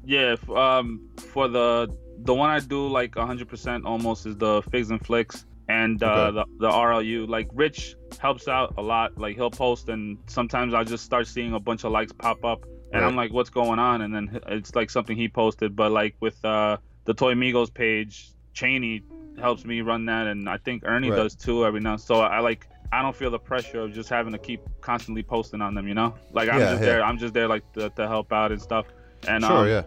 [0.05, 5.03] Yeah, um, for the the one I do like 100% almost is the Figs and
[5.03, 5.45] Flicks
[5.79, 6.31] and uh, Okay.
[6.38, 7.27] the the RLU.
[7.27, 9.17] Like Rich helps out a lot.
[9.17, 12.65] Like he'll post and sometimes I just start seeing a bunch of likes pop up
[12.93, 14.01] and I'm like, what's going on?
[14.01, 15.75] And then it's like something he posted.
[15.75, 19.01] But like with uh, the Toy Migos page, Cheney
[19.39, 21.15] helps me run that, and I think Ernie Right.
[21.15, 21.95] does too every now.
[21.97, 22.67] So I like.
[22.93, 25.93] I don't feel the pressure of just having to keep constantly posting on them, you
[25.93, 26.13] know.
[26.34, 26.89] Like I'm Yeah, just yeah.
[26.89, 27.03] there.
[27.07, 28.86] I'm just there like to, to help out and stuff.
[29.29, 29.84] And sure, um, yeah.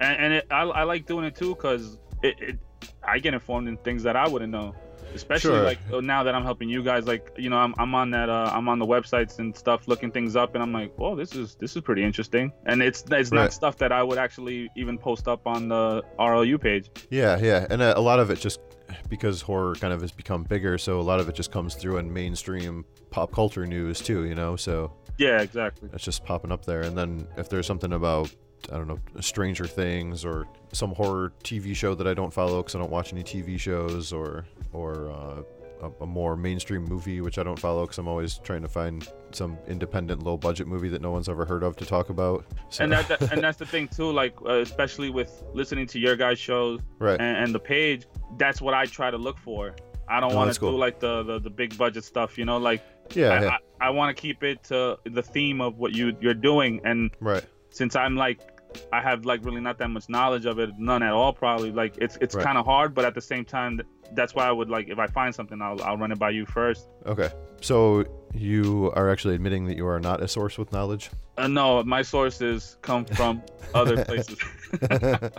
[0.00, 2.58] and, and it, I, I like doing it too because it, it
[3.02, 4.76] I get informed in things that I wouldn't know,
[5.14, 5.64] especially Sure.
[5.64, 7.06] like uh, now that I'm helping you guys.
[7.06, 10.10] Like you know, I'm, I'm on that uh, I'm on the websites and stuff, looking
[10.10, 12.52] things up, and I'm like, whoa, this is this is pretty interesting.
[12.66, 13.32] And it's it's Right.
[13.32, 16.90] not stuff that I would actually even post up on the RLU page.
[17.10, 18.60] Yeah, yeah, and a, a lot of it just
[19.08, 21.98] because horror kind of has become bigger, so a lot of it just comes through
[21.98, 24.56] in mainstream pop culture news too, you know.
[24.56, 25.88] So Yeah, exactly.
[25.92, 28.34] it's just popping up there, and then if there's something about
[28.72, 32.74] I don't know Stranger Things or some horror TV show that I don't follow because
[32.74, 35.42] I don't watch any TV shows, or or uh,
[35.82, 39.06] a, a more mainstream movie, which I don't follow because I'm always trying to find
[39.32, 42.44] some independent, low budget movie that no one's ever heard of to talk about.
[42.68, 44.10] So, and that, that and that's the thing too.
[44.12, 48.60] Like uh, especially with listening to your guys' shows right, and, and the page, that's
[48.60, 49.74] what I try to look for.
[50.08, 52.58] I don't Oh, want to do like the, the the big budget stuff, you know.
[52.58, 52.82] Like
[53.14, 56.16] yeah, I, yeah, I, I want to keep it to the theme of what you
[56.20, 58.49] you're doing, and right, since I'm like
[58.92, 61.70] I have like really not that much knowledge of it, none at all probably.
[61.72, 62.44] Like it's it's Right.
[62.44, 63.80] kind of hard, but at the same time,
[64.14, 66.46] that's why I would like if I find something, I'll I'll run it by you
[66.46, 66.88] first.
[67.06, 67.30] okay.
[67.60, 71.10] So you are actually admitting that you are not a source with knowledge.
[71.36, 73.42] Uh, no, my sources come from
[73.74, 74.38] other places.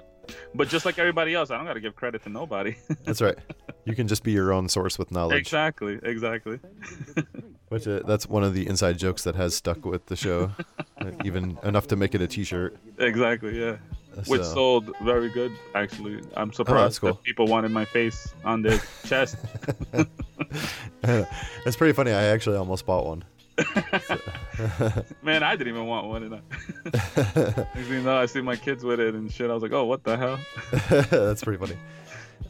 [0.56, 2.76] but just like everybody else, I don't got to give credit to nobody.
[3.06, 3.36] That's right.
[3.86, 5.38] You can just be your own source with knowledge.
[5.40, 6.60] exactly, exactly.
[7.70, 10.52] Which uh, that's one of the inside jokes that has stuck with the show,
[11.00, 12.76] uh, even enough to make it a T-shirt.
[13.00, 13.78] Exactly, yeah.
[14.28, 16.16] Which sold very good, actually.
[16.16, 17.14] I'm Oh, that's surprised cool.
[17.14, 19.38] that people wanted my face on their chest.
[21.02, 22.12] That's pretty funny.
[22.12, 23.24] I actually almost bought one.
[25.22, 26.24] Man, I didn't even want one.
[26.24, 29.50] And I, you know, I see my kids with it and shit.
[29.50, 30.40] I was like, oh, what the hell?
[31.10, 31.78] That's pretty funny.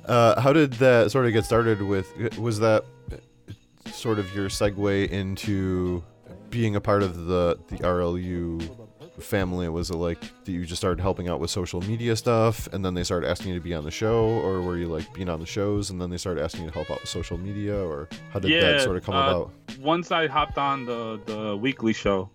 [0.06, 1.82] Uh, how did that sort of get started?
[1.82, 2.86] With was that
[3.86, 6.04] sort of your segue into
[6.50, 8.81] being a part of the the RLU
[9.20, 9.68] family?
[9.70, 12.94] Was it like that you just started helping out with social media stuff, and then
[12.94, 15.40] they started asking you to be on the show, or were you like being on
[15.40, 18.08] the shows, and then they started asking you to help out with social media, or
[18.32, 19.52] how did Yeah, that sort of come uh, about?
[19.80, 22.30] Once I hopped on the, the weekly show,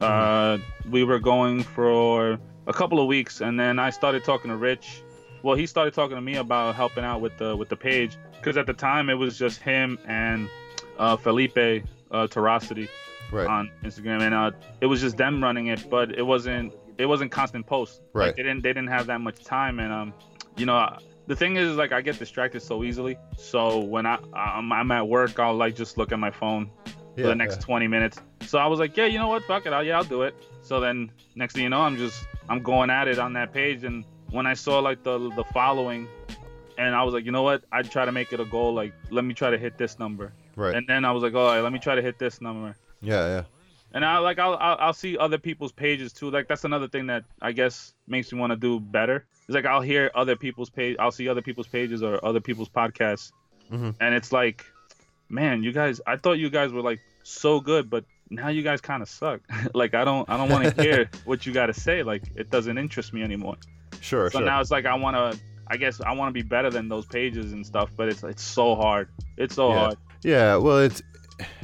[0.00, 0.90] uh, Mm-hmm.
[0.90, 5.02] we were going for a couple of weeks, and then I started talking to Rich.
[5.42, 8.56] Well, he started talking to me about helping out with the with the page because
[8.56, 10.48] at the time it was just him and
[10.98, 12.88] uh, Felipe uh, Terracity.
[13.32, 13.46] Right.
[13.46, 17.30] on Instagram, and uh, it was just them running it, but it wasn't it wasn't
[17.32, 18.00] constant posts.
[18.12, 18.26] Right.
[18.26, 20.14] Like, they didn't they didn't have that much time, and um,
[20.56, 23.16] you know, the thing is like I get distracted so easily.
[23.36, 26.70] So when I I'm, I'm at work, I'll like just look at my phone
[27.16, 27.66] for the next yeah.
[27.66, 28.18] 20 minutes.
[28.46, 30.34] So I was like, yeah, you know what, fuck it, I'll, yeah, I'll do it.
[30.62, 33.84] So then next thing you know, I'm just I'm going at it on that page,
[33.84, 36.08] and when I saw like the the following.
[36.78, 37.62] And I was like, you know what?
[37.70, 38.72] I'd try to make it a goal.
[38.72, 40.32] Like, let me try to hit this number.
[40.56, 40.74] Right.
[40.74, 43.26] And then I was like, all right, let me try to hit this number yeah,
[43.26, 43.42] yeah.
[43.92, 46.30] and I like I'll, I'll I'll see other people's pages too.
[46.30, 49.26] Like that's another thing that I guess makes me want to do better.
[49.48, 52.68] It's like I'll hear other people's page, I'll see other people's pages or other people's
[52.68, 53.32] podcasts,
[53.72, 53.94] Mhm.
[54.00, 54.64] and it's like,
[55.28, 58.80] man, you guys, I thought you guys were like so good, but now you guys
[58.80, 59.40] kind of suck.
[59.74, 62.02] like I don't I don't want to hear what you got to say.
[62.02, 63.56] Like it doesn't interest me anymore.
[64.00, 64.46] Sure, So sure.
[64.46, 65.40] now it's like I want to.
[65.72, 68.42] I guess I want to be better than those pages and stuff, but it's it's
[68.42, 69.08] so hard.
[69.36, 69.78] It's so Yeah.
[69.78, 69.96] hard.
[70.24, 71.00] Yeah, well, it's.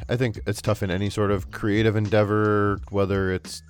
[0.08, 3.62] I think it's tough in any sort of creative endeavor, whether it's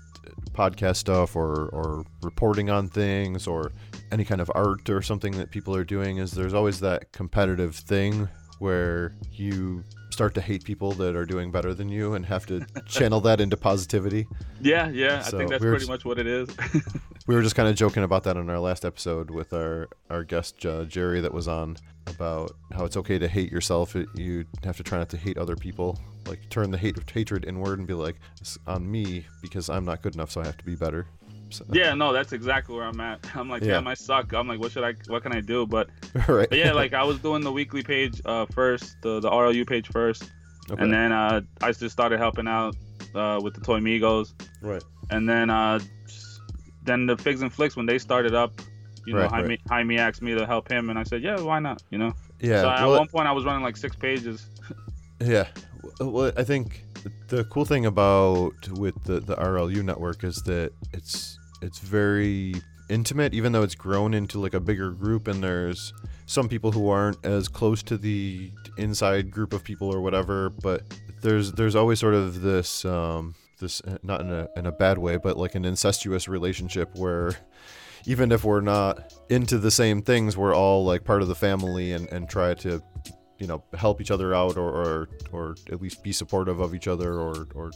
[0.53, 3.73] podcast stuff or or reporting on things or
[4.13, 6.19] any kind of art or something that people are doing.
[6.19, 9.85] Is there's always that competitive thing where you
[10.17, 13.39] start to hate people that are doing better than you and have to channel that
[13.39, 14.27] into positivity.
[14.63, 15.23] Yeah, yeah.
[15.27, 16.49] I think that's we pretty just- much what it is.
[17.29, 20.23] We were just kind of joking about that in our last episode with our our
[20.23, 21.77] guest uh, Jerry that was on
[22.07, 23.97] about how it's okay to hate yourself.
[24.15, 25.99] You have to try not to hate other people.
[26.29, 30.03] Like turn the hate hatred inward and be like, it's on me because I'm not
[30.03, 31.09] good enough, so I have to be better.
[31.51, 33.21] So, Yeah, no, that's exactly where I'm at.
[33.37, 33.73] I'm like, Yeah.
[33.75, 34.33] damn, I suck.
[34.33, 35.67] I'm like, what should I, what can I do?
[35.67, 35.89] But,
[36.29, 36.49] right.
[36.49, 39.89] but yeah, like I was doing the weekly page uh, first, the the RLU page
[39.89, 40.31] first,
[40.71, 40.83] okay.
[40.83, 42.77] and then uh, I just started helping out
[43.15, 44.33] uh, with the Toy Migos,
[44.63, 44.83] right.
[45.11, 45.79] and then uh,
[46.85, 48.53] then the Figs and Flicks when they started up,
[49.07, 49.61] you know, Right, Jaime, right.
[49.69, 51.83] Jaime asked me to help him, and I said, yeah, why not?
[51.91, 52.13] You know.
[52.41, 52.61] Yeah.
[52.63, 54.49] so at one point I was running like six pages.
[55.19, 55.47] Yeah.
[55.99, 56.85] Well, I think
[57.29, 62.55] the cool thing about with the, the RLU network is that it's it's very
[62.89, 65.93] intimate, even though it's grown into like a bigger group, and there's
[66.27, 70.51] some people who aren't as close to the inside group of people or whatever.
[70.51, 70.83] But
[71.23, 75.17] there's there's always sort of this um, this not in a in a bad way,
[75.17, 77.37] but like an incestuous relationship where
[78.07, 81.93] even if we're not into the same things, we're all like part of the family
[81.93, 82.81] and, and try to,
[83.39, 86.89] you know, help each other out or, or, or at least be supportive of each
[86.89, 87.71] other or, or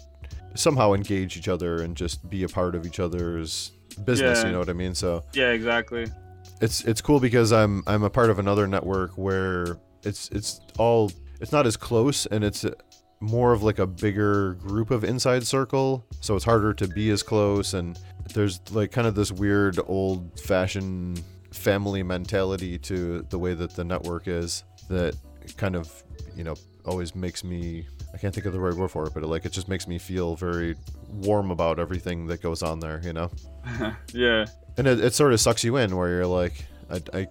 [0.54, 3.72] somehow engage each other and just be a part of each other's
[4.04, 4.40] business.
[4.40, 4.46] Yeah.
[4.46, 4.94] You know what I mean?
[4.94, 6.06] So Yeah, exactly.
[6.61, 11.11] it's it's cool because I'm I'm a part of another network where it's it's all
[11.40, 12.64] it's not as close and it's
[13.20, 17.22] more of like a bigger group of inside circle so it's harder to be as
[17.22, 17.98] close and
[18.32, 23.84] there's like kind of this weird old fashioned family mentality to the way that the
[23.84, 25.14] network is that
[25.57, 26.03] kind of
[26.36, 29.22] you know always makes me I can't think of the right word for it but
[29.22, 30.76] it, like it just makes me feel very
[31.09, 33.30] warm about everything that goes on there you know
[34.12, 34.47] Yeah.
[34.78, 37.26] and it, it sort of sucks you in where you're like I, I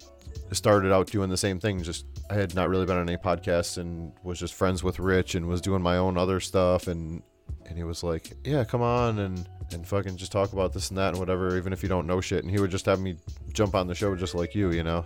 [0.52, 1.82] started out doing the same thing.
[1.82, 5.34] Just I had not really been on any podcasts and was just friends with Rich
[5.34, 7.22] and was doing my own other stuff and
[7.66, 10.98] and he was like, "Yeah, come on and and fucking just talk about this and
[10.98, 13.16] that and whatever, even if you don't know shit." And he would just have me
[13.52, 15.04] jump on the show just like you, you know.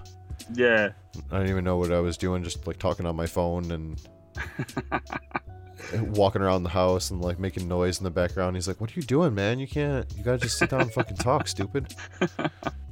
[0.52, 0.90] Yeah.
[1.30, 4.00] I didn't even know what I was doing, just like talking on my phone and
[6.16, 8.56] walking around the house and like making noise in the background.
[8.56, 9.58] He's like, "What are you doing, man?
[9.58, 10.06] You can't.
[10.16, 11.94] You gotta just sit down and fucking talk, stupid."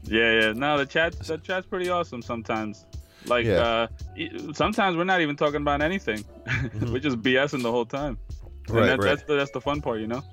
[0.04, 0.52] Yeah, yeah.
[0.52, 2.86] No, the chat the chat's pretty awesome sometimes.
[3.26, 3.86] Like Yeah.
[4.16, 6.24] uh sometimes we're not even talking about anything.
[6.82, 8.18] we're just BSing the whole time.
[8.66, 9.04] And Right, that, right.
[9.10, 10.24] that's the that's the fun part, you know?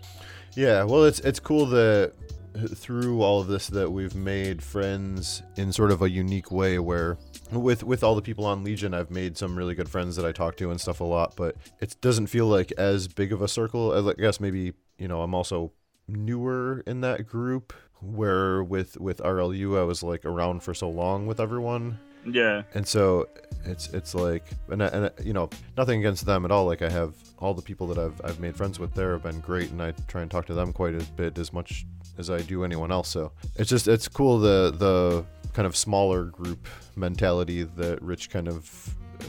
[0.56, 2.14] Yeah, well, it's it's cool that
[2.68, 7.18] through all of this that we've made friends in sort of a unique way where
[7.51, 10.32] with with all the people on Legion I've made some really good friends that I
[10.32, 13.47] talk to and stuff a lot but it doesn't feel like as big of a
[13.47, 15.72] circle I guess maybe you know I'm also
[16.07, 21.28] newer in that group where with with RLU I was like around for so long
[21.28, 22.64] with everyone Yeah.
[22.74, 23.28] and so
[23.66, 26.82] it's it's like and, I, and I- you know nothing against them at all like
[26.82, 29.70] i have all the people that i've i've made friends with there have been great
[29.72, 31.86] and i try and talk to them quite a bit as much
[32.18, 36.26] as i do anyone else so it's just it's cool the the kind of smaller
[36.26, 39.24] group mentality that rich kind of uh,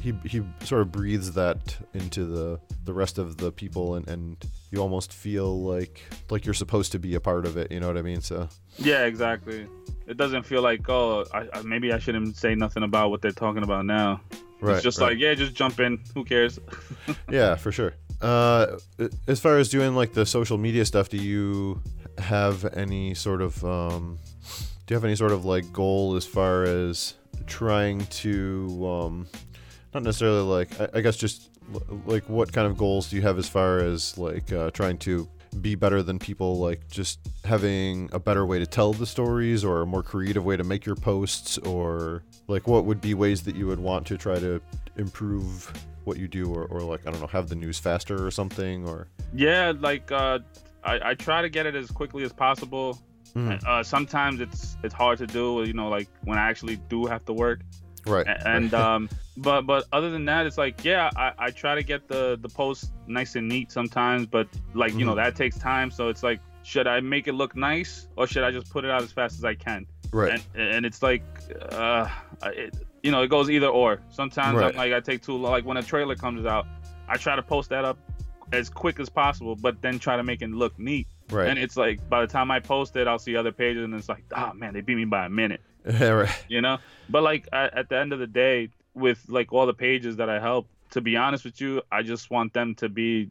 [0.00, 4.36] he, he sort of breathes that into the the rest of the people and, and
[4.70, 7.88] you almost feel like like you're supposed to be a part of it you know
[7.88, 8.48] what i mean so
[8.78, 9.66] Yeah, exactly.
[10.06, 13.32] It doesn't feel like, oh, I, I, maybe I shouldn't say nothing about what they're
[13.32, 14.20] talking about now.
[14.60, 15.10] right it's just right.
[15.10, 16.00] like, yeah, just jump in.
[16.14, 16.58] Who cares?
[17.30, 18.78] yeah for sure uh
[19.26, 21.82] as far as doing like the social media stuff do you
[22.18, 24.18] have any sort of um
[24.86, 27.14] do you have any sort of like goal as far as
[27.46, 29.26] trying to um
[29.92, 33.22] not necessarily like i, I guess just l- like what kind of goals do you
[33.22, 35.28] have as far as like uh, trying to
[35.62, 39.82] be better than people like just having a better way to tell the stories or
[39.82, 43.56] a more creative way to make your posts or like what would be ways that
[43.56, 44.60] you would want to try to
[44.96, 45.72] improve
[46.04, 48.86] what you do or, or like i don't know have the news faster or something
[48.86, 50.38] or yeah, like uh,
[50.84, 52.98] I, I try to get it as quickly as possible.
[53.34, 53.62] Mm.
[53.64, 57.24] Uh, sometimes it's it's hard to do, you know, like when I actually do have
[57.26, 57.60] to work.
[58.06, 61.82] Right and um but but other than that it's like yeah I, I try to
[61.82, 65.16] get the the post nice and neat sometimes but like you know Mhm.
[65.24, 68.50] that takes time so it's like should i make it look nice or should i
[68.50, 69.86] just put it out as fast as i can?
[70.12, 70.40] Right.
[70.54, 71.22] And and it's like
[71.72, 72.08] uh
[72.44, 74.00] it, you know it goes either or.
[74.10, 74.70] Sometimes Right.
[74.70, 76.66] i'm like i take too long like when a trailer comes out
[77.08, 77.98] i try to post that up
[78.52, 81.08] as quick as possible but then try to make it look neat.
[81.30, 81.48] Right.
[81.48, 84.08] And it's like by the time i post it i'll see other pages and it's
[84.08, 85.60] like oh man they beat me by a minute
[86.00, 86.44] right.
[86.48, 86.78] You know?
[87.08, 90.28] But like at, at the end of the day with like all the pages that
[90.28, 93.30] i help to be honest with you i just want them to be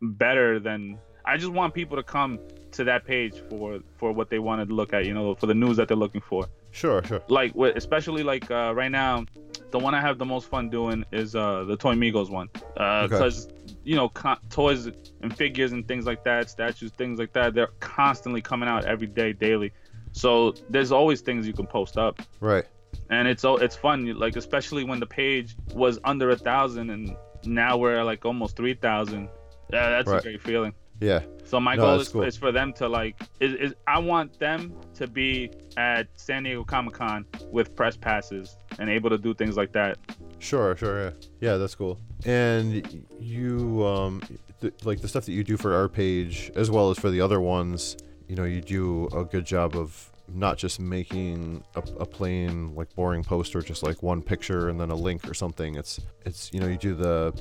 [0.00, 2.38] better than i just want people to come
[2.70, 5.54] to that page for for what they wanted to look at you know for the
[5.54, 6.46] news that they're looking for.
[6.70, 7.20] Sure sure.
[7.28, 9.26] Like with, especially like uh, right now
[9.72, 12.48] the one i have the most fun doing is uh the toy migos one.
[12.78, 13.08] Okay.
[13.08, 13.48] because
[13.84, 14.86] you know co- toys
[15.20, 19.06] and figures and things like that statues things like that they're constantly coming out every
[19.06, 19.72] day daily
[20.12, 22.20] so there's always things you can post up.
[22.40, 22.64] Right.
[23.10, 27.76] And it's it's fun like especially when the page was under a thousand and now
[27.76, 29.28] we're like almost 3000
[29.72, 30.20] yeah that's Right.
[30.20, 30.72] a great feeling.
[31.00, 31.20] Yeah.
[31.44, 32.22] So my No, goal is, cool.
[32.22, 36.62] is for them to like is, is i want them to be at san diego
[36.64, 39.98] comic-con with press passes and able to do things like that.
[40.38, 41.10] Sure, sure, yeah,
[41.40, 41.98] yeah, that's cool.
[42.24, 44.20] And you, um,
[44.60, 47.20] th- like the stuff that you do for our page, as well as for the
[47.20, 47.96] other ones,
[48.32, 52.88] you know, you do a good job of not just making a, a plain like
[52.94, 55.74] boring poster, just like one picture and then a link or something.
[55.74, 57.34] It's, it's, you know, you do the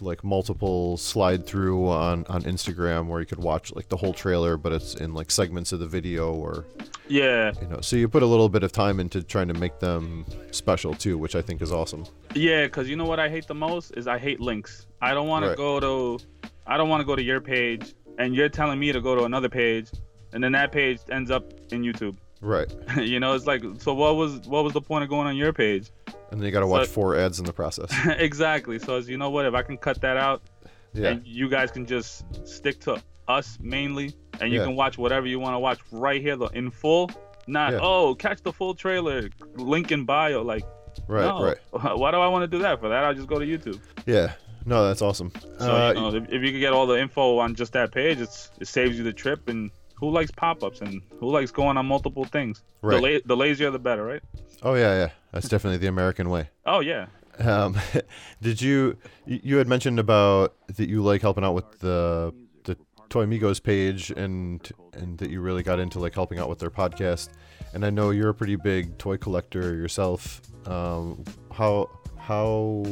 [0.00, 4.56] like multiple slide through on on Instagram where you could watch like the whole trailer,
[4.56, 6.64] but it's in like segments of the video or
[7.06, 9.78] yeah you know, so you put a little bit of time into trying to make
[9.78, 12.06] them special too, which I think is awesome.
[12.34, 15.28] yeah because you know what i hate the most is i hate links i don't
[15.28, 15.50] want Right.
[15.50, 16.18] to go to
[16.66, 19.24] i don't want to go to your page and you're telling me to go to
[19.24, 19.88] another page
[20.34, 22.70] and then that page ends up in youtube Right.
[22.98, 25.52] you know it's like so what was what was the point of going on your
[25.54, 25.90] page
[26.30, 27.90] And then you got to watch four ads in the process.
[28.18, 30.42] exactly so as you know what if i can cut that out
[30.92, 31.08] Yeah.
[31.10, 34.66] and you guys can just stick to us mainly and you Yeah.
[34.66, 37.10] can watch whatever you want to watch right here though in full
[37.46, 37.78] not Yeah.
[37.82, 40.64] oh catch the full trailer link in bio like
[41.08, 41.24] Right.
[41.26, 41.42] no.
[41.42, 41.58] Right.
[41.98, 44.32] why do i want to do that for that i'll just go to youtube Yeah.
[44.66, 45.30] No, that's awesome.
[45.58, 47.92] so Uh, you know, if, if you can get all the info on just that
[47.92, 51.76] page it's it saves you the trip and who likes pop-ups and who likes going
[51.76, 52.96] on multiple things Right.
[53.00, 54.22] the, la- the lazier the better right
[54.62, 55.10] oh yeah, yeah.
[55.32, 56.50] That's definitely the American way.
[56.66, 57.06] oh yeah
[57.38, 57.76] Um,
[58.42, 62.32] did you you had mentioned about that you like helping out with the
[62.64, 62.76] the
[63.08, 64.60] Toy Migos page and
[64.92, 67.30] and that you really got into like helping out with their podcast.
[67.74, 70.40] And I know you're a pretty big toy collector yourself.
[70.68, 71.90] Um, how
[72.26, 72.82] how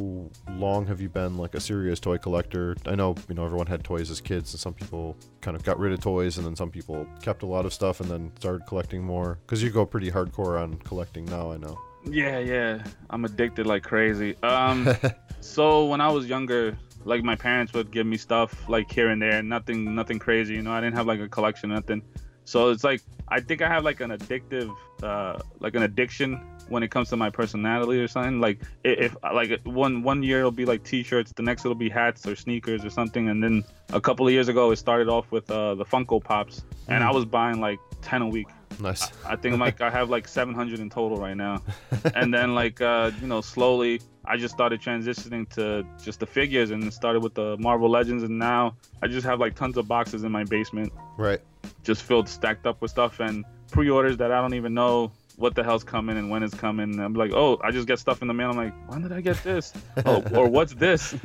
[0.50, 2.76] long have you been like a serious toy collector?
[2.84, 5.78] I know you know everyone had toys as kids, and some people kind of got
[5.78, 8.66] rid of toys, and then some people kept a lot of stuff and then started
[8.66, 9.38] collecting more.
[9.46, 11.78] Because you go pretty hardcore on collecting now, I know.
[12.04, 12.84] Yeah, yeah.
[13.08, 14.36] I'm addicted like crazy.
[14.42, 14.94] Um,
[15.40, 16.76] so when I was younger,
[17.06, 20.54] like my parents would give me stuff like here and there, nothing, nothing crazy.
[20.54, 22.02] You know, I didn't have like a collection, nothing.
[22.44, 26.82] So it's like I think I have like an addictive, uh, like an addiction when
[26.82, 28.40] it comes to my personality or something.
[28.40, 32.26] Like if, like one one year it'll be like t-shirts, the next it'll be hats
[32.26, 35.50] or sneakers or something, and then a couple of years ago it started off with
[35.50, 38.48] uh, the Funko Pops, and I was buying like ten a week.
[38.80, 39.10] Nice.
[39.26, 41.62] I think like I have like 700 in total right now,
[42.14, 46.70] and then like uh, you know slowly I just started transitioning to just the figures
[46.70, 50.24] and started with the Marvel Legends, and now I just have like tons of boxes
[50.24, 51.40] in my basement, Right.
[51.82, 55.62] just filled stacked up with stuff and pre-orders that I don't even know what the
[55.62, 56.98] hell's coming and when it's coming.
[57.00, 58.50] I'm like, oh, I just get stuff in the mail.
[58.50, 59.72] I'm like, when did I get this?
[60.06, 61.14] oh, or what's this?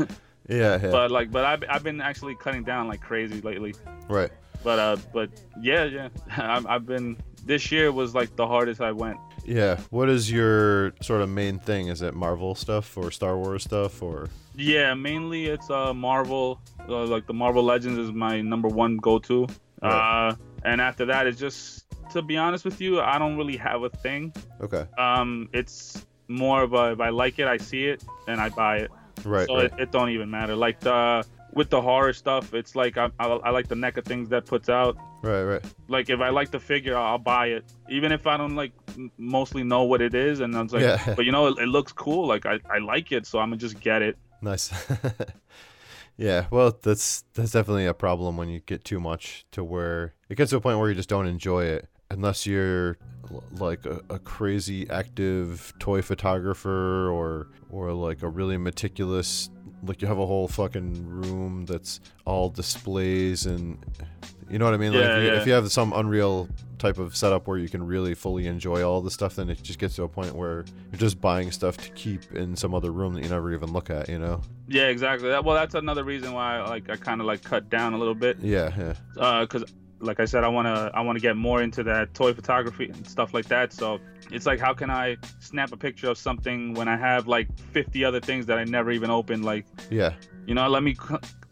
[0.49, 0.80] Yeah.
[0.82, 0.91] yeah.
[0.91, 3.76] but like, but I've, I've been actually cutting down like crazy lately.
[4.08, 4.32] right.
[4.64, 5.30] But uh, but
[5.62, 7.18] yeah, yeah, I've, I've been.
[7.45, 9.18] This year was like the hardest I went.
[9.45, 9.78] Yeah.
[9.89, 11.88] What is your sort of main thing?
[11.88, 14.30] Is it Marvel stuff or Star Wars stuff or?
[14.55, 16.60] Yeah, mainly it's uh Marvel.
[16.88, 19.47] Uh, like the Marvel Legends is my number one go-to.
[19.82, 20.30] Right.
[20.30, 23.84] Uh, and after that, it's just to be honest with you, I don't really have
[23.84, 24.34] a thing.
[24.62, 24.86] Okay.
[24.97, 28.78] Um, it's more of a if I like it, I see it, and I buy
[28.78, 28.91] it.
[29.24, 29.47] Right.
[29.47, 29.66] so right.
[29.66, 30.55] it, it don't even matter.
[30.55, 34.30] Like the with the horror stuff, it's like I, I, I like the NECA things
[34.30, 34.97] that puts out.
[35.22, 35.43] right.
[35.43, 35.66] Right.
[35.88, 38.74] Like if I like the figure, I'll buy it, even if I don't like
[39.18, 40.39] mostly know what it is.
[40.39, 41.14] And I was like, Yeah.
[41.16, 42.28] but you know, it, it looks cool.
[42.28, 44.18] Like I, I like it, so I'm gonna just get it.
[44.41, 44.72] Nice.
[46.18, 50.36] yeah, well, that's that's definitely a problem when you get too much to where it
[50.36, 52.97] gets to a point where you just don't enjoy it unless you're
[53.60, 59.49] like a, a crazy active toy photographer or or like a really meticulous
[59.84, 63.78] like you have a whole fucking room that's all displays and
[64.49, 64.93] you know what I mean?
[64.93, 65.41] like Yeah, if you, yeah.
[65.41, 66.47] if you have some unreal
[66.78, 69.78] type of setup where you can really fully enjoy all the stuff, then it just
[69.78, 73.14] gets to a point where you're just buying stuff to keep in some other room
[73.14, 74.41] that you never even look at, you know?
[74.68, 75.30] Yeah, exactly.
[75.30, 78.16] That, well, that's another reason why like I kind of like cut down a little
[78.16, 78.39] bit.
[78.39, 78.93] Yeah, yeah.
[79.18, 79.66] Uh, cause
[79.99, 83.33] like I said, I wanna I wanna get more into that toy photography and stuff
[83.33, 83.73] like that.
[83.73, 83.99] So
[84.31, 88.03] it's like, how can I snap a picture of something when I have like 50
[88.05, 89.43] other things that I never even opened?
[89.45, 90.13] Like, Yeah.
[90.45, 90.95] you know, let me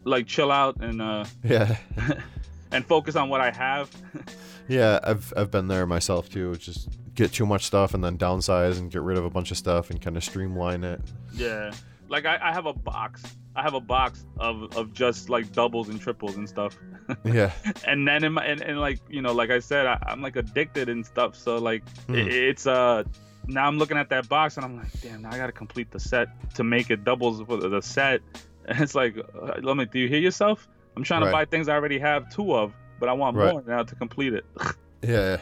[0.04, 1.76] like chill out and uh Yeah.
[2.72, 3.90] and focus on what I have.
[4.68, 6.56] Yeah, I've I've been there myself too.
[6.56, 9.56] Just get too much stuff and then downsize and get rid of a bunch of
[9.56, 11.00] stuff and kind of streamline it.
[11.34, 11.72] yeah.
[12.08, 13.22] Like I, I have a box.
[13.54, 16.76] I have a box of, of just like doubles and triples and stuff.
[17.24, 17.52] Yeah.
[17.86, 20.34] and then in my and, and like you know like i said I, i'm like
[20.34, 22.16] addicted and stuff so like Hmm.
[22.16, 23.04] it, it's uh
[23.46, 26.00] now i'm looking at that box and i'm like damn now i gotta complete the
[26.00, 28.22] set to make it doubles for the set
[28.66, 31.28] and it's like uh, let me do you hear yourself i'm trying Right.
[31.28, 33.52] to buy things i already have two of but i want Right.
[33.52, 34.44] more now to complete it
[35.02, 35.36] Yeah.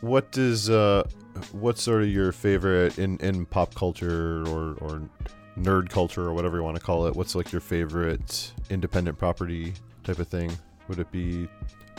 [0.00, 1.04] What does uh
[1.52, 5.02] what's sort of your favorite in in pop culture or or
[5.58, 7.14] nerd culture or whatever you want to call it?
[7.16, 9.72] What's like your favorite independent property
[10.04, 10.56] type of thing?
[10.88, 11.48] Would it be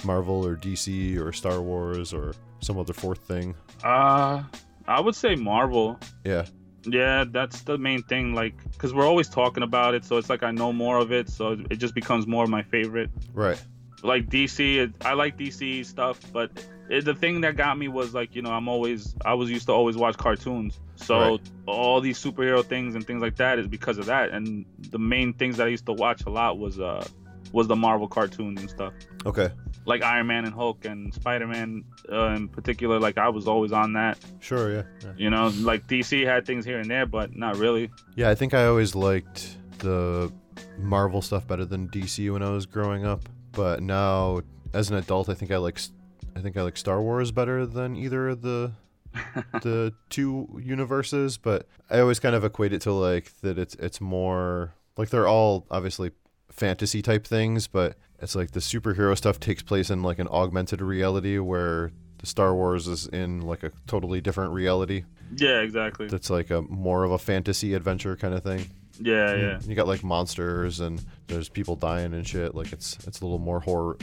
[0.04, 3.54] Marvel or DC or Star Wars or some other fourth thing?
[3.84, 4.42] uh
[4.88, 6.46] i would say marvel Yeah.
[6.86, 10.42] yeah that's the main thing like because we're always talking about it so it's like
[10.42, 13.62] i know more of it so it just becomes more of my favorite Right.
[14.02, 14.92] like DC.
[15.02, 16.50] I like DC stuff, but
[16.90, 19.66] it, the thing that got me was like you know I'm always I was used
[19.68, 21.42] to always watch cartoons, so Right.
[21.68, 24.32] all these superhero things and things like that is because of that.
[24.32, 27.06] And the main things that I used to watch a lot was uh
[27.54, 28.94] was the Marvel cartoons and stuff,
[29.26, 29.50] Okay.
[29.86, 33.00] like Iron Man and Hulk and Spider Man uh, in particular.
[33.00, 34.18] Like I was always on that.
[34.40, 34.84] Sure, yeah.
[35.04, 35.14] yeah.
[35.18, 37.90] You know, like DC had things here and there, but not really.
[38.16, 40.30] Yeah, I think I always liked the
[40.78, 43.30] Marvel stuff better than DC when I was growing up.
[43.54, 44.42] But now,
[44.74, 45.80] as an adult, I think I like,
[46.38, 48.74] I think I like Star Wars better than either of the
[49.64, 51.38] the two universes.
[51.38, 55.28] But I always kind of equate it to like that it's it's more like they're
[55.28, 56.12] all obviously
[56.52, 60.82] fantasy type things, but it's like the superhero stuff takes place in like an augmented
[60.82, 65.06] reality where the Star Wars is in like a totally different reality.
[65.36, 66.08] Yeah, exactly.
[66.08, 68.70] That's like a more of a fantasy adventure kind of thing.
[69.00, 69.60] Yeah, yeah.
[69.66, 72.56] You got like monsters and there's people dying and shit.
[72.56, 73.98] Like it's it's a little more horror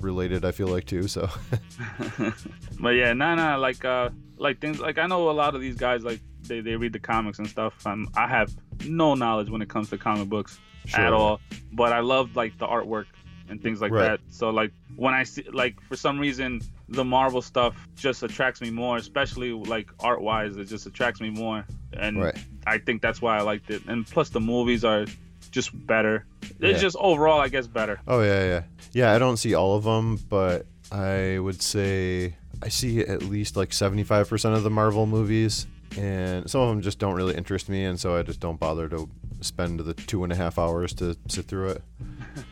[0.00, 0.44] related.
[0.44, 1.08] I feel like too.
[1.08, 1.28] So
[2.80, 5.76] but yeah, nah, nah, like uh, like things like I know a lot of these
[5.76, 7.86] guys like they, they read the comics and stuff.
[7.86, 8.54] Um, I have
[8.86, 11.04] no knowledge when it comes to comic books Sure.
[11.04, 11.40] at all,
[11.72, 13.06] but I love like the artwork.
[13.50, 14.08] and things like Right.
[14.08, 14.20] that.
[14.28, 18.70] So like when I see like for some reason the Marvel stuff just attracts me
[18.70, 22.36] more, especially like art wise, it just attracts me more, and Right.
[22.66, 23.82] I think that's why I liked it.
[23.86, 25.06] And plus the movies are
[25.48, 26.24] just better.
[26.42, 26.78] It's Yeah.
[26.78, 28.00] just overall, I guess, better.
[28.06, 29.12] Oh yeah, yeah, yeah.
[29.12, 33.72] I don't see all of them, but I would say I see at least like
[33.72, 37.84] seventy-five percent of the Marvel movies, and some of them just don't really interest me,
[37.84, 39.08] and so I just don't bother to
[39.40, 41.82] spend the two and a half hours to sit through it.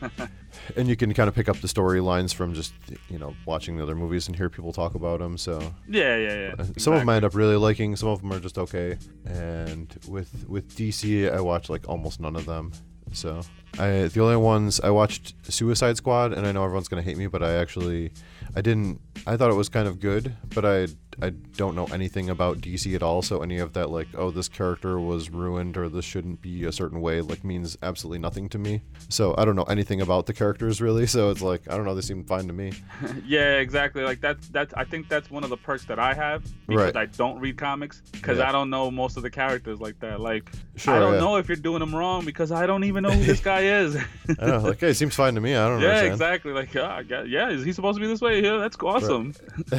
[0.77, 2.73] and you can kind of pick up the storylines from just
[3.09, 5.37] you know watching the other movies and hear people talk about them.
[5.37, 6.55] So Yeah, yeah, yeah.
[6.59, 7.09] Uh, some of them.
[7.09, 8.97] I end up really liking, some of them are just okay.
[9.25, 12.71] And with with DC, I watch like almost none of them.
[13.11, 13.41] So
[13.79, 17.27] I the only ones I watched Suicide Squad, and I know everyone's gonna hate me,
[17.27, 18.11] but I actually
[18.55, 18.99] I didn't.
[19.25, 20.87] I thought it was kind of good, but I
[21.21, 23.21] I don't know anything about DC at all.
[23.23, 26.71] So any of that like oh this character was ruined or this shouldn't be a
[26.71, 28.83] certain way like means absolutely nothing to me.
[29.09, 31.07] So I don't know anything about the characters really.
[31.07, 31.95] So it's like I don't know.
[31.95, 32.71] They seem fine to me.
[33.25, 34.03] Yeah, exactly.
[34.03, 34.41] Like that.
[34.53, 36.95] That I think that's one of the perks that I have because Right.
[36.97, 38.49] I don't read comics because Yeah.
[38.49, 40.19] I don't know most of the characters like that.
[40.21, 41.19] Like Sure, I don't yeah.
[41.19, 43.97] know if you're doing them wrong because I don't even know who this guy is.
[44.39, 44.59] I know.
[44.59, 45.55] Like hey, it seems fine to me.
[45.55, 45.85] I don't know.
[45.87, 46.13] yeah, understand.
[46.13, 46.53] exactly.
[46.53, 48.36] Like yeah, I yeah, is he supposed to be this way?
[48.43, 49.33] Yeah, that's awesome.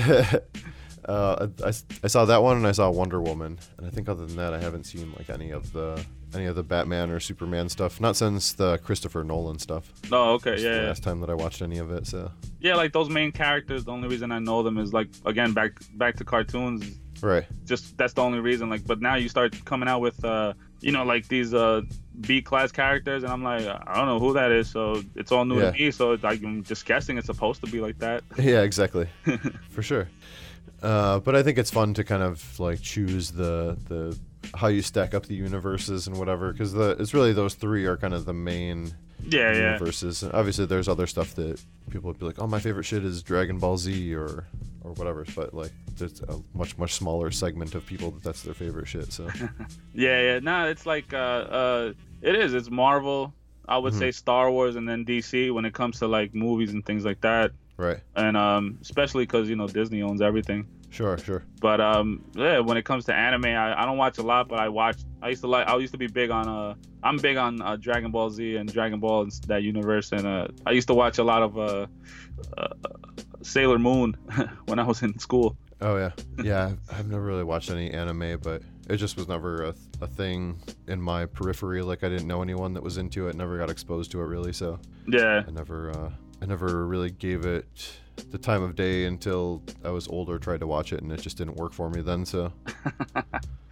[1.04, 1.68] uh, I,
[2.02, 4.52] I saw that one and I saw Wonder Woman, and I think other than that,
[4.52, 6.04] I haven't seen like any of the
[6.34, 8.00] any of the Batman or Superman stuff.
[8.00, 9.90] Not since the Christopher Nolan stuff.
[10.10, 12.06] No, okay, It's yeah, the yeah, last time that I watched any of it.
[12.06, 12.30] So
[12.60, 12.74] yeah.
[12.74, 13.84] Like those main characters.
[13.84, 16.98] The only reason I know them is like again back back to cartoons.
[17.22, 18.68] right, Just that's the only reason.
[18.68, 21.82] Like, but now you start coming out with uh, you know, like these uh
[22.20, 24.68] B class characters, and I'm like, I don't know who that is.
[24.70, 25.70] So it's all new Yeah.
[25.70, 25.90] to me.
[25.90, 28.22] So it's like I'm just guessing it's supposed to be like that.
[28.38, 29.08] yeah, exactly,
[29.70, 30.08] for sure.
[30.82, 34.18] Uh, but I think it's fun to kind of like choose the the
[34.54, 37.96] how you stack up the universes and whatever, because the it's really those three are
[37.96, 38.92] kind of the main
[39.28, 39.72] Yeah, yeah.
[39.72, 40.22] universes.
[40.22, 41.60] Obviously, there's other stuff that
[41.90, 44.46] people would be like, "Oh, my favorite shit is Dragon Ball Z" or
[44.82, 45.26] or whatever.
[45.34, 49.12] But like, there's a much much smaller segment of people that that's their favorite shit.
[49.12, 49.26] So
[49.94, 50.38] Yeah, yeah.
[50.38, 51.92] Nah, it's like uh, uh,
[52.22, 52.54] it is.
[52.54, 53.34] It's Marvel.
[53.68, 53.98] I would Mhm.
[53.98, 57.20] say Star Wars and then DC when it comes to like movies and things like
[57.20, 57.52] that.
[57.76, 60.66] right, And um, especially because you know Disney owns everything.
[60.90, 64.22] sure, sure, But um, yeah, when it comes to anime, I, I don't watch a
[64.22, 64.96] lot, but I watch.
[65.22, 65.66] I used to like.
[65.68, 66.74] I used to be big on uh.
[67.02, 70.48] I'm big on uh, Dragon Ball Z and Dragon Ball and that universe, and uh,
[70.66, 71.86] I used to watch a lot of uh,
[72.56, 72.68] uh
[73.42, 74.16] Sailor Moon
[74.66, 75.56] when I was in school.
[75.80, 76.12] Oh yeah,
[76.42, 76.72] yeah.
[76.90, 81.00] I've never really watched any anime, but it just was never a, a thing in
[81.00, 81.82] my periphery.
[81.82, 83.36] Like I didn't know anyone that was into it.
[83.36, 84.52] Never got exposed to it really.
[84.52, 86.10] So Yeah, I never, uh,
[86.40, 87.66] I never really gave it
[88.30, 90.38] the time of day until I was older.
[90.38, 92.24] Tried to watch it, and it just didn't work for me then.
[92.24, 92.52] So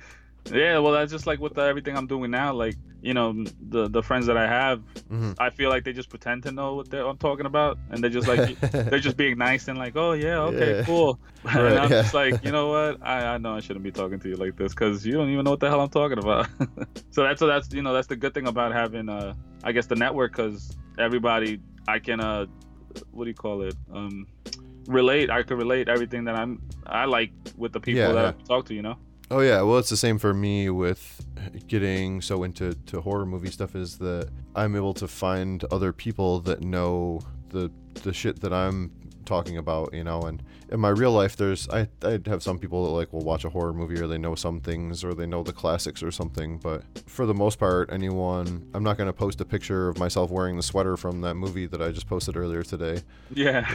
[0.51, 0.79] yeah.
[0.79, 2.53] Well, that's just like with the, everything I'm doing now.
[2.55, 5.35] Like you know, the the friends that I have, Mhm.
[5.39, 8.11] I feel like they just pretend to know what they're, I'm talking about, and they're
[8.11, 8.41] just like
[8.73, 10.83] they're just being nice and like, oh yeah, okay, Yeah.
[10.85, 11.19] cool.
[11.45, 12.03] and I'm yeah.
[12.03, 12.99] just like, you know what?
[13.03, 15.45] I, I know I shouldn't be talking to you like this because you don't even
[15.45, 16.49] know what the hell I'm talking about.
[17.11, 19.97] so that's that's you know that's the good thing about having uh I guess the
[19.97, 22.47] network because everybody I can uh
[23.13, 24.27] what do you call it um
[24.87, 28.35] relate I could relate everything that I'm I like with the people Yeah, that.
[28.41, 28.97] I talk to you know
[29.29, 31.25] Oh yeah, well it's the same for me with
[31.67, 36.41] getting so into to horror movie stuff is that I'm able to find other people
[36.41, 37.71] that know the
[38.05, 38.93] the shit that I'm
[39.27, 42.85] talking about, you know, and in my real life there's I I'd have some people
[42.85, 45.43] that like will watch a horror movie or they know some things or they know
[45.43, 49.41] the classics or something, but for the most part anyone I'm not going to post
[49.41, 52.63] a picture of myself wearing the sweater from that movie that I just posted earlier
[52.63, 53.03] today.
[53.33, 53.69] Yeah.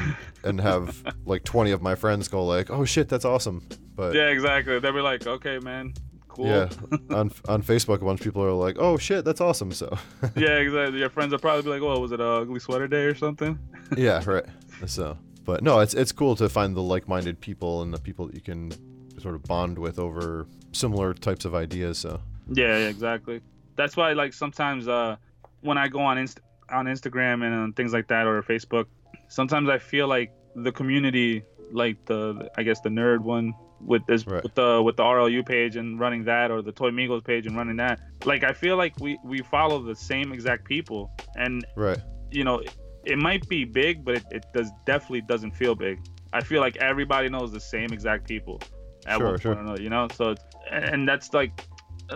[0.44, 4.28] And have like 20 of my friends go like, "Oh shit, that's awesome." But yeah
[4.28, 4.80] exactly.
[4.80, 5.94] They'll be like okay man
[6.32, 6.48] cool.
[6.48, 6.70] Yeah,
[7.16, 9.98] on on Facebook, a bunch of people are like, "Oh shit, that's awesome!" So,
[10.36, 11.00] yeah exactly.
[11.00, 13.60] Your friends will probably be like oh was it a ugly sweater day or something?
[13.98, 14.46] Yeah, right.
[14.86, 18.36] So, but no, it's it's cool to find the like-minded people and the people that
[18.36, 18.72] you can
[19.20, 21.98] sort of bond with over similar types of ideas.
[22.00, 22.20] So,
[22.52, 23.42] Yeah, exactly.
[23.76, 25.16] That's why, like, sometimes uh,
[25.62, 26.40] when I go on Inst-
[26.70, 28.86] on Instagram and uh, things like that or Facebook,
[29.28, 34.28] sometimes I feel like the community, like the I guess the nerd one with this
[34.28, 34.44] Right.
[34.44, 37.56] with the with the RLU page and running that or the Toy Migos page and
[37.56, 38.00] running that.
[38.26, 41.98] Like, I feel like we we follow the same exact people, and right,
[42.32, 42.62] you know,
[43.06, 46.00] it might be big, but it, it does definitely doesn't feel big.
[46.34, 48.62] I feel like everybody knows the same exact people
[49.06, 49.56] at Sure, one sure.
[49.56, 50.08] point or another, you know.
[50.14, 51.68] So, it's, and and that's like,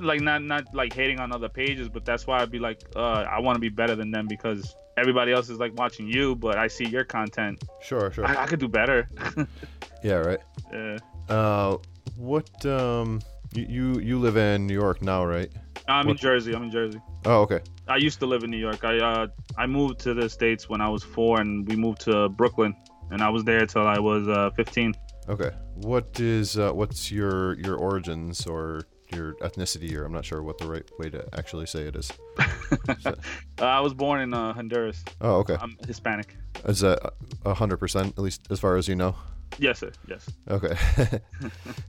[0.02, 3.26] like not not like hating on other pages, but that's why I'd be like, uh,
[3.30, 6.58] I want to be better than them because everybody else is like watching you, but
[6.58, 7.64] I see your content.
[7.82, 8.26] sure, sure.
[8.26, 9.10] I, I could do better.
[10.04, 10.40] Yeah, right.
[10.72, 10.98] yeah.
[11.30, 11.78] Uh,
[12.16, 13.22] what um,
[13.56, 15.52] you you, you live in New York now, right?
[15.88, 16.54] I'm in Jersey.
[16.56, 17.00] I'm in Jersey.
[17.26, 17.60] Oh, okay.
[17.88, 18.84] I used to live in New York.
[18.84, 19.28] I uh
[19.58, 22.76] I moved to the states when I was four, and we moved to Brooklyn,
[23.12, 24.94] and I was there till I was uh 15.
[25.28, 25.52] Okay.
[25.76, 28.82] What is uh, what's your your origins or
[29.12, 32.12] your ethnicity, or I'm not sure what the right way to actually say it is.
[33.58, 35.02] Uh, I was born in uh, Honduras.
[35.22, 35.56] Oh, okay.
[35.62, 36.36] I'm Hispanic.
[36.66, 37.14] Is that
[37.46, 39.16] a hundred percent at least as far as you know?
[39.58, 39.92] Yes, sir.
[40.08, 40.30] Yes.
[40.50, 40.76] Okay.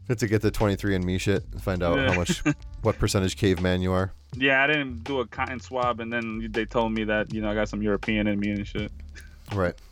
[0.08, 2.42] Good to get the 23andMe shit and find out how much,
[2.82, 4.12] what percentage caveman you are.
[4.36, 7.50] Yeah, I didn't do a cotton swab, and then they told me that you know
[7.50, 8.92] I got some European in me and shit.
[9.54, 9.74] Right.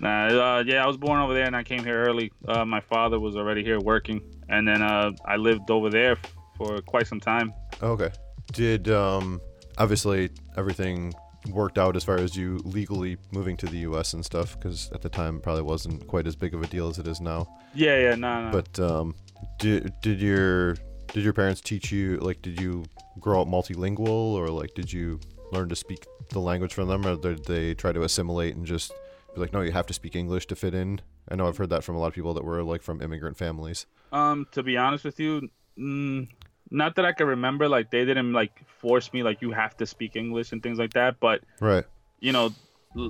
[0.00, 2.32] Nah, uh, yeah, I was born over there, and I came here early.
[2.48, 6.16] Uh, my father was already here working, and then uh, I lived over there
[6.56, 7.52] for quite some time.
[7.82, 8.10] Okay.
[8.52, 9.40] Did um
[9.76, 11.12] obviously everything
[11.50, 14.12] worked out as far as you legally moving to the U.S.
[14.12, 14.58] and stuff?
[14.58, 17.20] Because at the time probably wasn't quite as big of a deal as it is
[17.20, 17.48] now.
[17.74, 18.50] Yeah, yeah, no, no.
[18.50, 19.14] But um,
[19.58, 20.74] did did your
[21.12, 22.84] did your parents teach you like did you
[23.20, 25.20] grow up multilingual or like did you
[25.52, 28.92] learn to speak the language from them or did they try to assimilate and just
[29.34, 31.00] be like no you have to speak English to fit in?
[31.28, 33.36] I know I've heard that from a lot of people that were like from immigrant
[33.36, 33.86] families.
[34.12, 36.28] Um, to be honest with you, mm,
[36.70, 37.68] not that I can remember.
[37.68, 40.92] Like they didn't like force me like you have to speak English and things like
[40.94, 41.16] that.
[41.20, 41.84] But Right.
[42.20, 42.50] you know,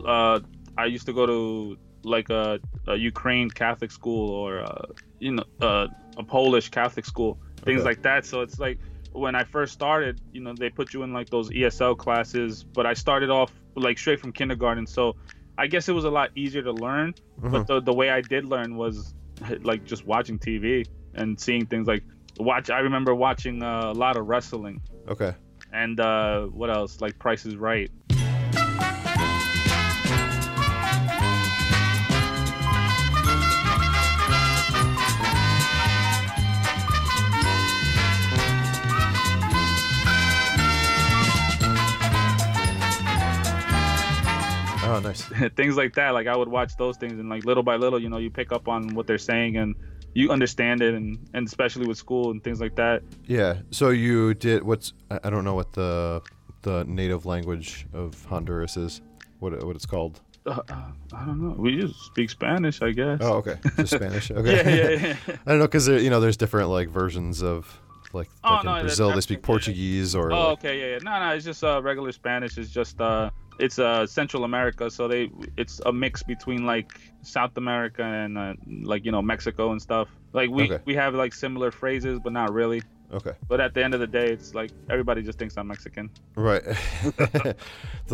[0.07, 0.41] uh,
[0.77, 4.87] I used to go to like a, a Ukraine Catholic school or uh,
[5.19, 7.89] you know uh, a Polish Catholic school, things Okay.
[7.91, 8.25] like that.
[8.27, 8.79] So it's like
[9.13, 12.87] when I first started, you know, they put you in like those ESL classes, but
[12.87, 14.87] I started off like straight from kindergarten.
[14.87, 15.17] So
[15.59, 17.15] I guess it was a lot easier to learn.
[17.41, 17.53] Mhm.
[17.53, 19.15] But the the way I did learn was
[19.63, 22.05] like just watching TV and seeing things like
[22.39, 22.71] watch.
[22.71, 25.35] I remember watching uh, a lot of wrestling Okay.
[25.73, 27.91] and uh, what else like Price is Right.
[44.89, 45.23] Oh, nice.
[45.57, 46.11] things like that.
[46.11, 48.53] Like I would watch those things, and like little by little, you know, you pick
[48.53, 49.75] up on what they're saying, and
[50.17, 53.03] you understand it, and and especially with school and things like that.
[53.27, 53.59] Yeah.
[53.71, 56.23] So you did what's I don't know what the
[56.63, 59.01] the native language of Honduras is.
[59.41, 60.21] What what it's called.
[60.47, 61.55] Uh, uh, I don't know.
[61.59, 63.19] We just speak Spanish, I guess.
[63.21, 63.57] Oh, okay.
[63.77, 64.31] Just Spanish.
[64.31, 64.55] Okay.
[64.57, 65.37] yeah, yeah, yeah.
[65.47, 67.79] I don't know because you know there's different like versions of
[68.13, 69.43] like, Oh, like in no, that- Brazil they speak.
[69.43, 70.99] Portuguese or Oh, like- okay, yeah, yeah.
[71.03, 72.57] No, no, it's just uh, regular Spanish.
[72.59, 76.93] It's just uh, it's uh, Central America, so they it's a mix between like
[77.23, 80.09] South America and uh, like you know Mexico and stuff.
[80.33, 80.83] Like we Okay.
[80.85, 82.83] we have like similar phrases, but not really.
[83.13, 86.11] okay But at the end of the day, it's like everybody just thinks I'm Mexican.
[86.35, 86.63] right.
[87.17, 87.55] They're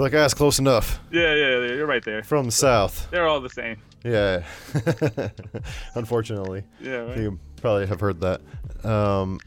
[0.07, 2.22] like ah, it's close enough Yeah, yeah, yeah you're right there.
[2.22, 3.09] from the south.
[3.11, 3.76] They're all the same.
[4.05, 4.43] Yeah.
[5.95, 7.16] Unfortunately, Yeah, right.
[7.18, 8.40] you probably have heard that.
[8.84, 9.38] Um,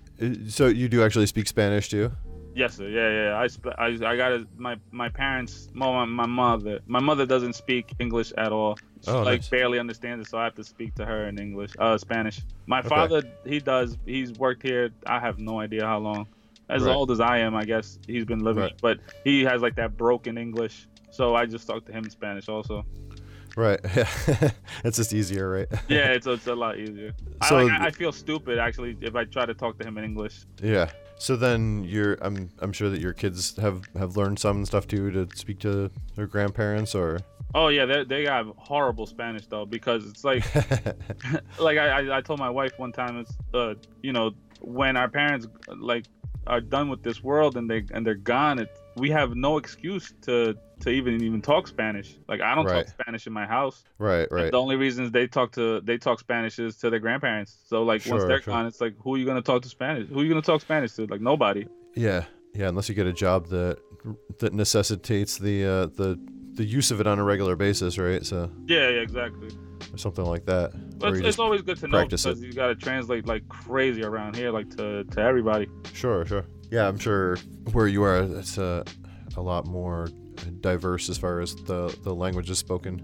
[0.47, 2.11] so you do actually speak Spanish too?
[2.55, 2.87] Yes, sir.
[2.87, 3.37] Yeah, yeah.
[3.43, 4.47] I sp- I, I got it.
[4.57, 8.77] My my parents, my, my mother, my mother doesn't speak English at all.
[9.03, 9.49] She Oh, like nice.
[9.49, 12.39] barely understands it, so I have to speak to her in English, uh, Spanish.
[12.65, 12.87] My Okay.
[12.89, 13.97] father, he does.
[14.05, 14.89] He's worked here.
[15.05, 16.27] I have no idea how long.
[16.69, 16.95] As Right.
[16.95, 18.63] old as I am, I guess he's been living.
[18.63, 18.81] Right.
[18.81, 22.47] But he has like that broken English, so I just talk to him in Spanish
[22.49, 22.85] also.
[23.57, 23.79] Right.
[23.95, 24.51] Yeah.
[24.83, 25.67] it's just easier, right?
[25.89, 27.11] Yeah, it's it's a lot easier.
[27.49, 29.97] So- I, like, I I feel stupid actually if I try to talk to him
[29.97, 30.45] in English.
[30.63, 30.89] Yeah.
[31.17, 35.11] So then you're I'm I'm sure that your kids have have learned some stuff too
[35.11, 37.19] to speak to their grandparents or?
[37.53, 40.43] Oh yeah, they they got horrible Spanish though because it's like
[41.59, 45.09] like I, I I told my wife one time it's uh you know when our
[45.09, 45.47] parents
[45.77, 46.05] like
[46.47, 50.13] are done with this world and they and they're gone it we have no excuse
[50.21, 52.85] to to even even talk Spanish like I don't Right.
[52.85, 54.51] talk Spanish in my house right, right.
[54.51, 58.05] the only reasons they talk to they talk Spanish is to their grandparents so like
[58.05, 58.53] once Sure, they're sure.
[58.53, 60.61] gone it's like who are you gonna talk to Spanish who are you gonna talk
[60.61, 61.65] Spanish to like nobody
[61.95, 62.25] Yeah.
[62.53, 63.77] Yeah, unless you get a job that
[64.39, 66.19] that necessitates the uh the
[66.53, 68.25] the use of it on a regular basis, right?
[68.25, 69.49] So yeah yeah exactly
[69.93, 70.71] or something like that.
[70.99, 72.37] but it's, it's always good to know because it.
[72.37, 76.45] you got to translate like crazy around here like to to everybody Sure, sure.
[76.71, 77.37] Yeah, I'm sure
[77.73, 78.83] where you are, it's uh,
[79.37, 80.07] a lot more
[80.61, 83.01] diverse as far as the the languages spoken.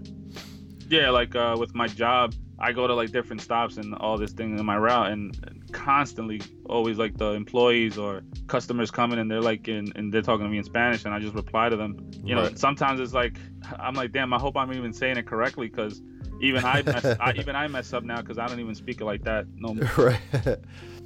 [0.88, 4.32] yeah like uh with my job i go to like different stops and all this
[4.32, 5.36] thing in my route and
[5.72, 10.44] constantly always like the employees or customers coming and they're like in and they're talking
[10.44, 13.38] to me in spanish and i just reply to them you know sometimes it's like
[13.78, 16.02] i'm like damn i hope i'm even saying it correctly because
[16.42, 19.04] even i mess I, even i mess up now because i don't even speak it
[19.06, 20.20] like that no more right.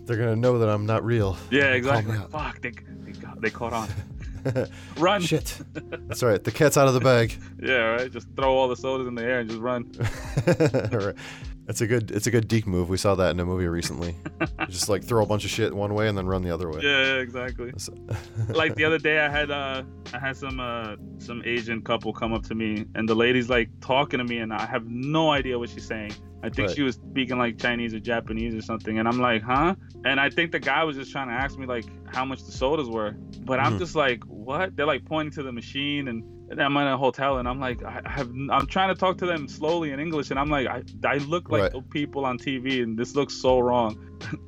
[0.06, 1.36] They're gonna know that I'm not real.
[1.50, 3.88] yeah exactly fuck they, they, got, they caught on
[4.98, 5.58] run Shit.
[6.08, 6.42] That's right.
[6.42, 7.36] The cat's out of the bag.
[7.62, 9.90] yeah right just throw all the sodas in the air and just run
[10.92, 11.14] All right.
[11.68, 12.88] It's a good it's a good deke move.
[12.88, 14.14] We saw that in a movie recently.
[14.68, 16.80] Just like throw a bunch of shit one way and then run the other way.
[16.82, 17.72] Yeah, yeah, exactly.
[18.50, 19.82] Like the other day I had uh
[20.14, 23.68] I had some uh some Asian couple come up to me and the lady's like
[23.80, 26.12] talking to me and I have no idea what she's saying.
[26.42, 26.76] I think Right.
[26.76, 30.30] she was speaking like Chinese or Japanese or something and I'm like, "Huh?" And I
[30.30, 33.12] think the guy was just trying to ask me like how much the sodas were.
[33.40, 33.78] But I'm Mhm.
[33.80, 37.38] just like, "What?" They're like pointing to the machine and and I'm in a hotel
[37.38, 40.38] and I'm like, I have I'm trying to talk to them slowly in English and
[40.38, 41.72] I'm like, I, I look like Right.
[41.72, 43.98] the people on TV and this looks so wrong.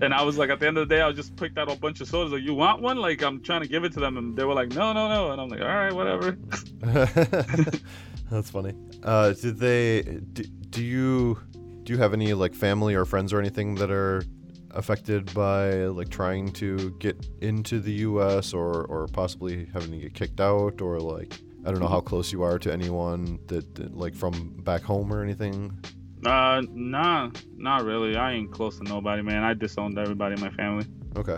[0.00, 1.76] And I was like, at the end of the day, I just picked out a
[1.76, 2.32] bunch of sodas.
[2.32, 2.96] Like, you want one?
[2.96, 5.30] Like, I'm trying to give it to them, and they were like, no, no, no.
[5.30, 6.36] And I'm like, all right, whatever.
[8.30, 8.74] That's funny.
[9.04, 10.02] Uh, did they?
[10.32, 11.38] Do, do you
[11.84, 14.24] do you have any like family or friends or anything that are
[14.74, 18.52] affected by like trying to get into the U.S.
[18.52, 22.32] or or possibly having to get kicked out or like I don't know how close
[22.32, 25.78] you are to anyone that, that like from back home or anything.
[26.24, 28.16] Uh, nah, not really.
[28.16, 29.42] I ain't close to nobody, man.
[29.42, 30.86] I disowned everybody in my family.
[31.16, 31.36] Okay.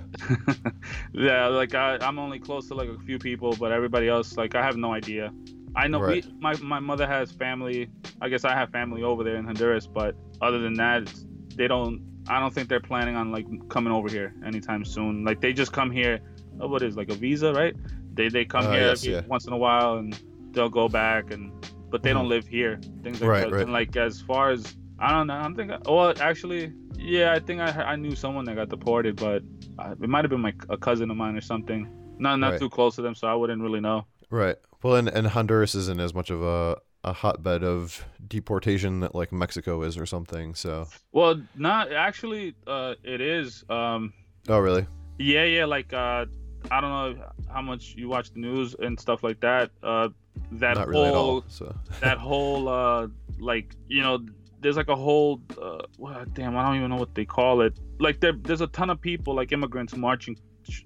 [1.13, 4.55] yeah, like I, I'm only close to like a few people, but everybody else, like,
[4.55, 5.33] I have no idea.
[5.77, 6.25] I know Right.
[6.25, 7.89] we, my my mother has family.
[8.21, 11.13] I guess I have family over there in Honduras, but other than that,
[11.57, 12.01] they don't.
[12.29, 15.25] I don't think they're planning on like coming over here anytime soon.
[15.25, 16.21] Like they just come here.
[16.61, 17.75] Oh, what is like a visa, right?
[18.15, 19.23] They they come Uh, here yes, every yeah.
[19.27, 20.19] once in a while and
[20.53, 21.53] they'll go back and
[21.91, 22.81] but they don't live here.
[23.03, 23.53] Things like Right, that.
[23.53, 23.63] right.
[23.63, 25.35] And like as far as I don't know.
[25.35, 25.71] I don't think.
[25.73, 29.43] I, well, actually, yeah, I think I I knew someone that got deported, but
[29.79, 31.89] uh, it might have been my a cousin of mine or something.
[32.19, 32.61] Not not Right.
[32.61, 34.07] too close to them, so I wouldn't really know.
[34.31, 34.57] Right.
[34.83, 39.31] Well, and, and Honduras isn't as much of a, a hotbed of deportation that like
[39.33, 40.55] Mexico is or something.
[40.55, 40.89] So.
[41.13, 42.55] Well, not actually.
[42.67, 43.65] Uh, it is.
[43.69, 44.13] Um,
[44.49, 44.87] Oh, really?
[45.19, 45.65] yeah, yeah.
[45.65, 46.27] Like uh,
[46.71, 49.71] I don't know how much you watch the news and stuff like that.
[49.83, 50.09] Uh,
[50.53, 51.45] that Not really whole all.
[51.49, 51.75] So.
[52.01, 53.07] that whole uh
[53.39, 54.25] like you know
[54.61, 57.79] there's like a whole uh well, damn i don't even know what they call it
[58.01, 60.37] like there, there's a ton of people like immigrants marching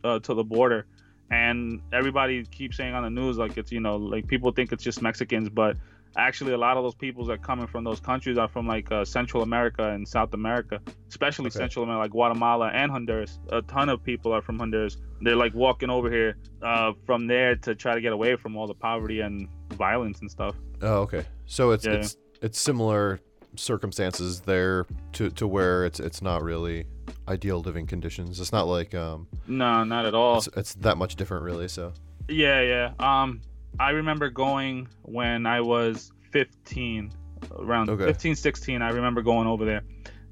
[0.05, 0.87] uh, to the border
[1.31, 4.85] and everybody keeps saying on the news like it's you know like people think it's
[4.85, 5.77] just mexicans but
[6.17, 8.91] actually a lot of those people that are coming from those countries are from like
[8.91, 11.59] uh, central america and south america especially Okay.
[11.59, 15.55] central america like guatemala and honduras a ton of people are from honduras they're like
[15.55, 19.21] walking over here uh, from there to try to get away from all the poverty
[19.21, 21.25] and violence and stuff Oh, okay.
[21.47, 21.95] So it's Yeah.
[21.95, 23.19] it's it's similar
[23.57, 26.87] circumstances there to, to where it's it's not really
[27.27, 28.39] ideal living conditions.
[28.41, 30.39] It's not like um No, not at all.
[30.39, 31.67] it's, it's that much different really.
[31.69, 31.93] So
[32.29, 32.93] Yeah, yeah.
[33.01, 33.41] Um,
[33.79, 37.13] I remember going when I was 15,
[37.59, 38.05] around Okay.
[38.05, 38.83] 15, 16.
[38.83, 39.83] I remember going over there,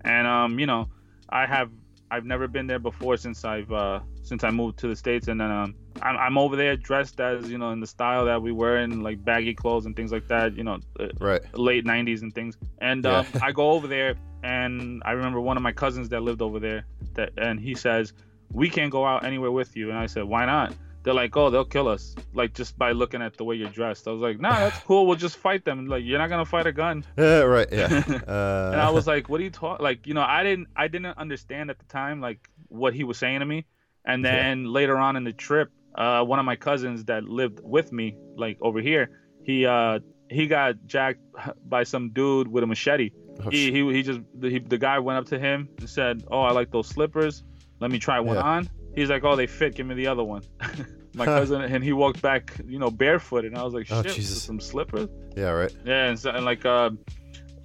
[0.02, 0.88] and um, you know,
[1.28, 1.70] I have
[2.10, 5.40] I've never been there before since I've uh since I moved to the states, and
[5.40, 8.52] then um, I'm, I'm over there dressed as you know in the style that we
[8.52, 10.56] were in, like baggy clothes and things like that.
[10.56, 11.40] You know, uh, right.
[11.54, 13.18] late 90s and things and Yeah.
[13.20, 16.58] um, i go over there and i remember one of my cousins that lived over
[16.60, 16.84] there
[17.14, 18.12] that and he says
[18.52, 20.74] we can't go out anywhere with you and i said why not
[21.06, 24.06] they're like oh they'll kill us like just by looking at the way you're dressed.
[24.08, 25.06] I was like nah that's cool.
[25.06, 25.86] We'll just fight them.
[25.86, 27.04] Like you're not gonna fight a gun.
[27.16, 27.68] Yeah, right.
[27.72, 27.86] Yeah.
[28.26, 30.88] Uh, and i was like what are you talking like you know i didn't i
[30.88, 33.64] didn't understand at the time like what he was saying to me.
[34.04, 34.32] And Yeah.
[34.36, 38.16] then later on in the trip uh one of my cousins that lived with me
[38.36, 39.04] like over here
[39.44, 41.20] he uh he got jacked
[41.74, 43.10] by some dude with a machete.
[43.44, 46.42] Oh, he, he, he just he, the guy went up to him and said oh
[46.42, 47.44] i like those slippers.
[47.80, 48.42] Let me try one Yeah.
[48.54, 48.68] on.
[48.96, 49.74] He's like oh they fit.
[49.76, 50.42] Give me the other one
[51.16, 54.12] my cousin and he walked back you know barefoot, and i was like Oh, shit
[54.14, 54.42] Jesus.
[54.42, 55.50] some slippers yeah.
[55.50, 55.74] Right.
[55.84, 56.90] yeah, and, so, and like uh,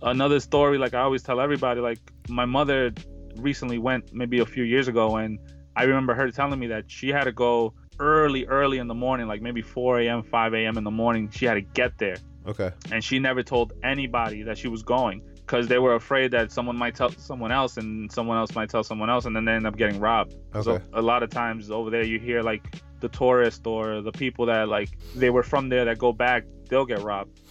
[0.02, 2.92] another story, like I always tell everybody, like my mother
[3.38, 5.40] recently went maybe a few years ago, and
[5.76, 9.28] I remember her telling me that she had to go early, early in the morning,
[9.28, 10.78] like maybe 4 a.m., 5 a.m.
[10.78, 11.30] in the morning.
[11.32, 12.72] She had to get there, Okay.
[12.92, 15.22] and she never told anybody that she was going
[15.52, 18.86] because they were afraid that someone might tell someone else, and someone else might tell
[18.86, 20.34] someone else, and then they end up getting robbed.
[20.56, 20.64] okay.
[20.64, 22.64] So a lot of times over there, you hear like
[23.02, 26.86] the tourist or the people that like they were from there that go back, they'll
[26.86, 27.42] get robbed.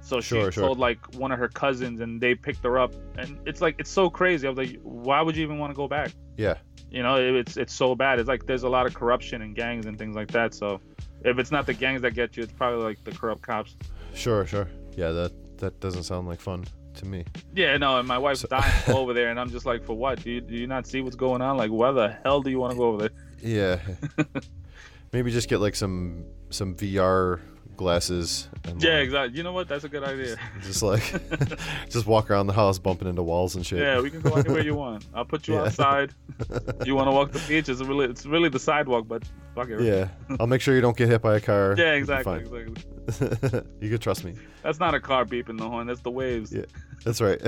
[0.00, 0.64] So she Sure, sure.
[0.64, 3.90] told like one of her cousins, and they picked her up, and it's like it's
[3.90, 4.48] so crazy.
[4.48, 6.10] I was like, why would you even want to go back?
[6.36, 6.56] Yeah.
[6.90, 8.18] You know, it- it's it's so bad.
[8.18, 10.54] It's like there's a lot of corruption and gangs and things like that.
[10.54, 10.80] So
[11.24, 13.76] if it's not the gangs that get you, it's probably like the corrupt cops.
[14.12, 14.44] Sure.
[14.44, 14.66] Sure.
[14.96, 15.10] Yeah.
[15.12, 16.64] That that doesn't sound like fun
[16.96, 17.24] to me.
[17.54, 20.22] Yeah, no, and my wife's So- dying over there, and I'm just like, for what?
[20.22, 21.56] Do you, do you not see what's going on?
[21.56, 23.10] Like, why the hell do you want to go over there?
[23.42, 23.80] Yeah.
[25.12, 27.40] Maybe just get like some some VR
[27.76, 28.48] glasses.
[28.64, 29.36] And Yeah, like, exactly.
[29.38, 29.68] You know what?
[29.68, 30.36] That's a good idea.
[30.62, 31.02] Just like,
[31.90, 33.78] just walk around the house bumping into walls and shit.
[33.80, 35.06] Yeah, we can go anywhere you want.
[35.14, 35.62] I'll put you Yeah.
[35.64, 36.12] outside.
[36.84, 37.68] You want to walk the beach?
[37.68, 39.22] It's really, it's really the sidewalk, but
[39.54, 39.80] fuck it.
[39.80, 40.08] Yeah.
[40.40, 41.74] I'll make sure you don't get hit by a car.
[41.78, 43.62] Yeah, exactly, exactly.
[43.80, 44.34] you can trust me.
[44.62, 45.86] That's not a car beeping the horn.
[45.86, 46.52] That's the waves.
[46.52, 46.64] Yeah,
[47.04, 47.40] that's right.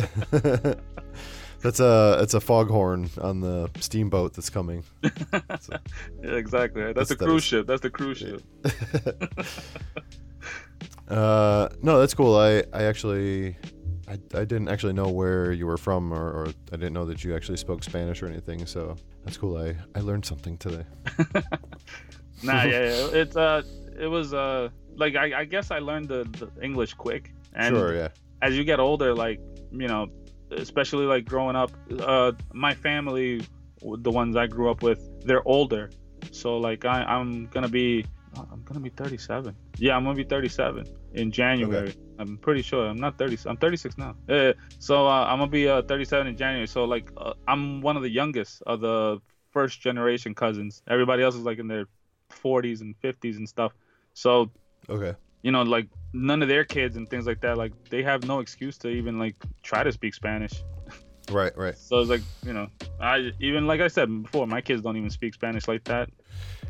[1.67, 4.85] That's a it's a foghorn on the steamboat that's coming.
[6.23, 6.83] Yeah, exactly.
[6.83, 7.67] That's, That's- the cruise is- ship.
[7.67, 8.43] That's the cruise ship.
[11.09, 12.37] Uh, no, that's cool.
[12.37, 13.57] I I actually.
[14.09, 17.23] I, I didn't actually know where you were from, or, or I didn't know that
[17.25, 18.65] you actually spoke Spanish or anything.
[18.67, 19.57] So that's cool.
[19.57, 20.85] I, I learned something today.
[22.43, 23.21] Nah, yeah, yeah.
[23.23, 23.63] It's uh,
[23.99, 27.95] it was uh, like I, I guess I learned the, the English quick, and sure,
[27.95, 28.09] yeah.
[28.43, 29.41] as you get older, like
[29.73, 30.09] you know,
[30.51, 31.71] especially like growing up,
[32.01, 33.43] uh, my family,
[33.83, 35.91] the ones I grew up with, they're older,
[36.31, 38.05] so like I, I'm gonna be,
[38.37, 39.55] I'm gonna be 37.
[39.79, 41.95] Yeah, I'm gonna be 37 in January.
[42.19, 42.87] I'm pretty sure.
[42.87, 43.39] I'm not 30.
[43.47, 44.17] I'm 36 now.
[44.29, 46.67] Uh, so uh, I'm gonna be uh, 37 in January.
[46.67, 49.21] So like uh, I'm one of the youngest of the
[49.51, 50.83] first generation cousins.
[50.89, 51.87] Everybody else is like in their
[52.31, 53.73] 40s and 50s and stuff.
[54.15, 54.51] So
[54.89, 55.15] Okay.
[55.43, 58.41] You know, like none of their kids and things like that, like they have no
[58.41, 60.63] excuse to even like try to speak Spanish.
[61.29, 61.77] Right, right.
[61.77, 62.69] So it's like, you know,
[63.01, 66.09] I even like I said before, my kids don't even speak Spanish like that.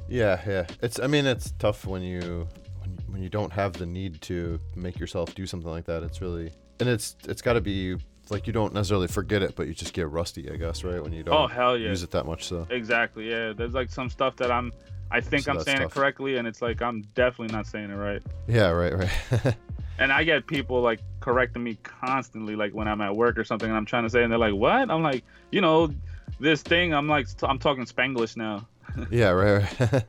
[0.08, 0.66] Yeah, yeah.
[0.80, 0.98] It's.
[0.98, 2.48] I mean, it's tough when you
[2.80, 6.02] when, when you don't have the need to make yourself do something like that.
[6.02, 7.96] It's really and it's it's got to be
[8.30, 11.02] like you don't necessarily forget it, but you just get rusty, I guess, right?
[11.02, 12.44] When you oh, don't Oh hell yeah, use it that much.
[12.44, 13.30] So exactly.
[13.30, 14.72] Yeah, there's like some stuff that I'm,
[15.10, 15.92] I think So I'm saying tough.
[15.92, 18.22] it correctly, and it's like I'm definitely not saying it right.
[18.48, 19.56] yeah, right, right.
[19.98, 23.68] And I get people like correcting me constantly, like when I'm at work or something,
[23.68, 25.90] and I'm trying to say, and they're like, "What?" I'm like, you know,
[26.38, 26.92] this thing.
[26.92, 28.66] I'm like, I'm talking Spanglish now.
[29.10, 29.80] yeah, right.
[29.80, 30.04] right.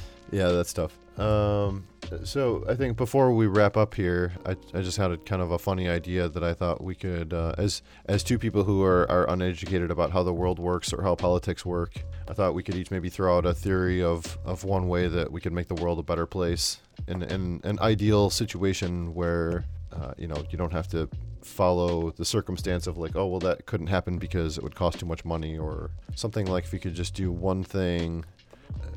[0.32, 0.92] yeah, that's tough.
[1.18, 1.84] Um,
[2.24, 5.50] so I think before we wrap up here, I, I just had a kind of
[5.50, 9.10] a funny idea that I thought we could, uh, as as two people who are,
[9.10, 12.74] are uneducated about how the world works or how politics work, I thought we could
[12.74, 15.74] each maybe throw out a theory of, of one way that we could make the
[15.74, 20.72] world a better place in, in an ideal situation where uh, you know you don't
[20.72, 21.08] have to
[21.42, 25.06] follow the circumstance of like oh well that couldn't happen because it would cost too
[25.06, 26.46] much money or something.
[26.46, 28.24] Like if you could just do one thing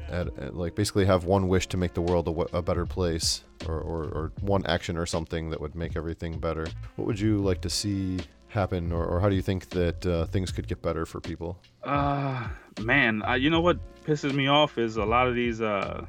[0.09, 2.86] at, at, like basically have one wish to make the world a, w- a better
[2.86, 7.19] place or, or, or one action or something that would make everything better what would
[7.19, 8.19] you like to see
[8.49, 11.57] happen or, or how do you think that uh, things could get better for people
[11.84, 12.47] Uh
[12.82, 16.05] man, uh, you know what pisses me off is a lot of these uh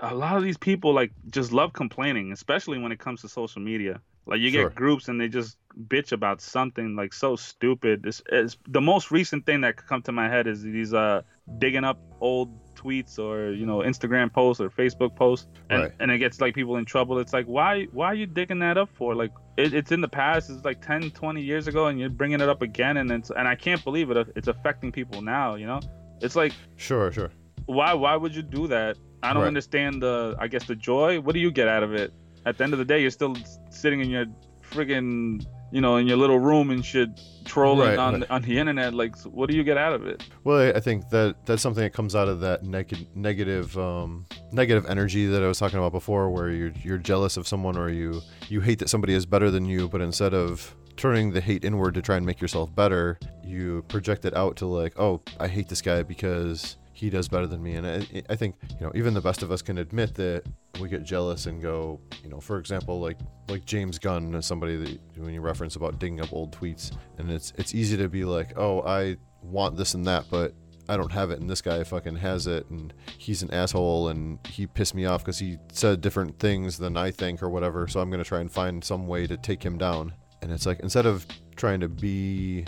[0.00, 3.60] a lot of these people like just love complaining, especially when it comes to social
[3.62, 4.00] media.
[4.26, 4.68] Like you Sure.
[4.68, 5.56] get groups and they just
[5.88, 8.02] bitch about something like so stupid.
[8.02, 11.22] This is the most recent thing that could come to my head is these uh
[11.58, 12.50] digging up old
[12.82, 15.92] tweets or you know Instagram posts or Facebook posts, and Right.
[16.00, 17.18] and it gets like people in trouble.
[17.18, 19.14] It's like why why are you digging that up for?
[19.14, 20.50] Like it, it's in the past.
[20.50, 23.46] It's like 10, 20 years ago, and you're bringing it up again, and it's and
[23.46, 24.16] I can't believe it.
[24.36, 25.54] It's affecting people now.
[25.56, 25.80] You know,
[26.20, 27.30] it's like sure sure
[27.66, 28.96] why why would you do that?
[29.22, 29.48] I don't Right.
[29.48, 31.20] understand the I guess the joy.
[31.20, 32.12] What do you get out of it?
[32.46, 33.36] At the end of the day, you're still
[33.70, 34.24] sitting in your
[34.72, 37.08] friggin' you know in your little room and shit
[37.44, 38.30] trolling Right, on right.
[38.30, 38.94] on the internet.
[38.94, 40.22] Like, what do you get out of it?
[40.44, 44.86] Well, I- think that that's something that comes out of that neg- negative, um, negative
[44.88, 48.20] energy that I was talking about before, where you're you're jealous of someone or you
[48.48, 51.94] you hate that somebody is better than you, but instead of turning the hate inward
[51.94, 55.68] to try and make yourself better, you project it out to like, oh, I hate
[55.68, 57.76] this guy because he does better than me.
[57.76, 60.44] And I, I think you know even the best of us can admit that
[60.78, 63.16] we get jealous and go, you know, for example, like
[63.48, 67.30] like James Gunn is somebody that when you reference about digging up old tweets, and
[67.30, 70.52] it's it's easy to be like, oh, I want this and that, but
[70.90, 74.38] I don't have it, and this guy fucking has it, and he's an asshole, and
[74.46, 77.88] he pissed me off because he said different things than I think or whatever.
[77.88, 80.12] So I'm gonna try and find some way to take him down.
[80.42, 81.26] And it's like instead of
[81.56, 82.64] trying to be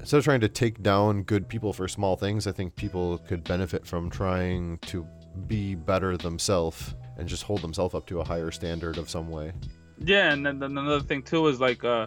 [0.00, 3.44] instead of trying to take down good people for small things, I think people could
[3.44, 5.06] benefit from trying to
[5.46, 9.52] be better themselves and just hold themselves up to a higher standard of some way.
[9.98, 12.06] Yeah, and then another thing too is like uh,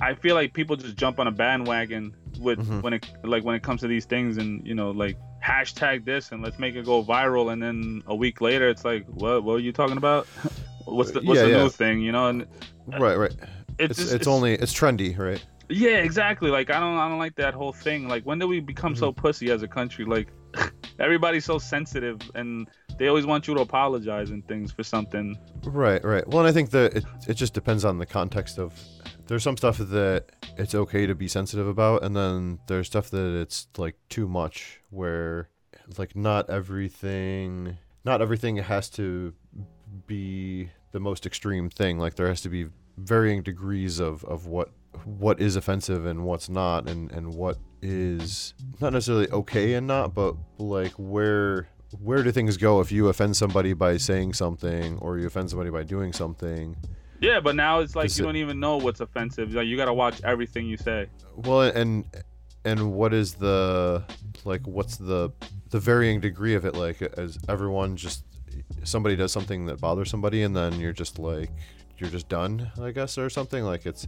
[0.00, 2.82] I feel like people just jump on a bandwagon with Mhm.
[2.82, 6.32] when it like when it comes to these things and you know like hashtag this
[6.32, 9.54] and let's make it go viral and then a week later it's like what what
[9.54, 10.26] are you talking about?
[10.86, 11.62] what's the what's Yeah, the yeah.
[11.62, 12.00] new thing?
[12.00, 12.46] You know, and
[12.98, 13.32] Right, right.
[13.78, 15.44] it's It's just- it's only it's trendy, right?
[15.72, 18.08] Yeah exactly like I don't I don't like that whole thing.
[18.08, 19.20] Like when did we become so Mm-hmm.
[19.20, 20.04] pussy as a country?
[20.04, 20.28] Like
[20.98, 22.68] everybody's so sensitive and
[22.98, 25.36] they always want you to apologize and things for something.
[25.64, 26.26] Right, right.
[26.28, 28.78] Well, and I think that it, it just depends on the context of.
[29.28, 30.24] There's some stuff that
[30.58, 34.80] it's okay to be sensitive about, and then there's stuff that it's like too much,
[34.90, 35.48] where
[35.96, 39.32] like not everything, not everything has to
[40.06, 41.98] be the most extreme thing.
[41.98, 42.66] Like there has to be
[42.98, 44.70] varying degrees of, of what
[45.04, 50.14] what is offensive and what's not and, and what is not necessarily okay and not,
[50.14, 51.68] but like where
[52.00, 55.70] where do things go if you offend somebody by saying something or you offend somebody
[55.70, 56.76] by doing something?
[57.20, 59.52] Yeah, but now it's like you it- don't even know what's offensive.
[59.52, 61.06] Like you gotta watch everything you say.
[61.36, 62.04] Well, and
[62.64, 64.04] and what is the
[64.44, 64.66] like?
[64.66, 65.30] What's the
[65.70, 66.74] the varying degree of it?
[66.74, 68.24] Like, as everyone just
[68.84, 71.50] somebody does something that bothers somebody, and then you're just like
[71.98, 73.64] you're just done, I guess, or something.
[73.64, 74.06] Like it's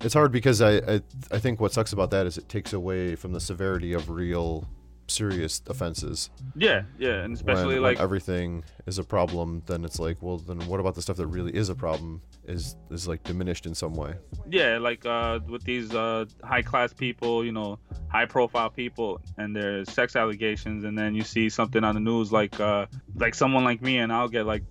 [0.00, 3.14] it's hard because I I, I think what sucks about that is it takes away
[3.16, 4.68] from the severity of real
[5.08, 6.30] serious offenses.
[6.56, 10.60] Yeah, yeah, and especially when like everything is a problem, then it's like, well, then
[10.66, 12.22] what about the stuff that really is a problem?
[12.46, 14.14] Is is like diminished in some way?
[14.50, 17.78] yeah, like uh, with these uh, high class people, you know,
[18.08, 22.32] high profile people, and their sex allegations, and then you see something on the news
[22.32, 22.86] like uh,
[23.16, 24.64] like someone like me, and I'll get like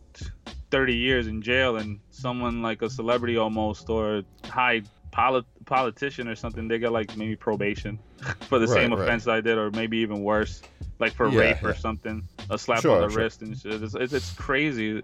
[0.71, 4.83] 30 years in jail, and someone like a celebrity almost or high
[5.13, 7.99] polit- politician or something, they get like maybe probation
[8.49, 9.01] for the Right, same right.
[9.03, 10.61] offense I did, or maybe even worse,
[10.99, 13.23] like for Yeah, rape or something, a slap Sure, on the sure.
[13.23, 13.81] wrist and shit.
[13.81, 15.01] It's, it's, it's crazy.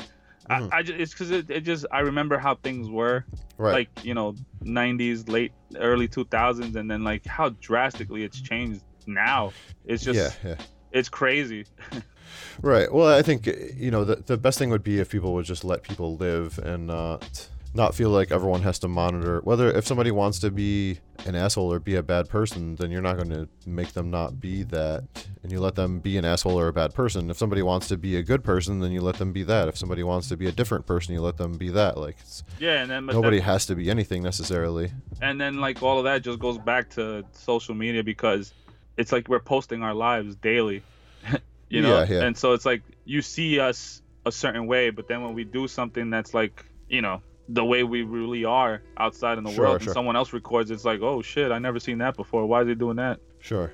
[0.50, 0.70] Mhm.
[0.74, 3.24] I, I just, it's because it, it just I remember how things were
[3.58, 3.74] Right.
[3.74, 9.52] like you know 90s late early 2000s and then like how drastically it's changed now
[9.86, 10.56] it's just yeah, yeah.
[10.92, 11.66] it's crazy
[12.62, 12.92] Right.
[12.92, 13.46] Well, I think
[13.76, 16.58] you know the the best thing would be if people would just let people live
[16.60, 21.00] and not not feel like everyone has to monitor whether if somebody wants to be
[21.26, 24.40] an asshole or be a bad person, then you're not going to make them not
[24.40, 25.04] be that,
[25.44, 27.30] and you let them be an asshole or a bad person.
[27.30, 29.68] If somebody wants to be a good person, then you let them be that.
[29.68, 31.98] If somebody wants to be a different person, you let them be that.
[31.98, 34.92] Like it's, yeah and then nobody that- has to be anything necessarily.
[35.22, 38.54] and then like all of that just goes back to social media because
[38.98, 40.84] it's like we're posting our lives daily
[41.70, 42.24] you know Yeah, yeah.
[42.24, 45.68] and so it's like you see us a certain way but then when we do
[45.68, 47.22] something that's like you know
[47.52, 49.90] the way we really are outside in the Sure, world sure.
[49.90, 52.68] and someone else records it's like oh shit i never seen that before why is
[52.68, 53.74] he doing that Sure.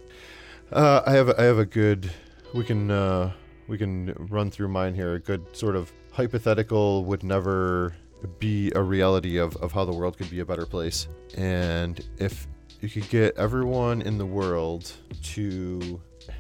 [0.72, 2.12] Uh, I have I have a good.
[2.54, 3.32] We can uh,
[3.68, 5.16] we can run through mine here.
[5.16, 7.96] A good sort of hypothetical would never
[8.40, 11.08] be a reality of, of how the world could be a better place.
[11.36, 12.48] And if
[12.82, 14.92] you could get everyone in the world
[15.34, 16.00] to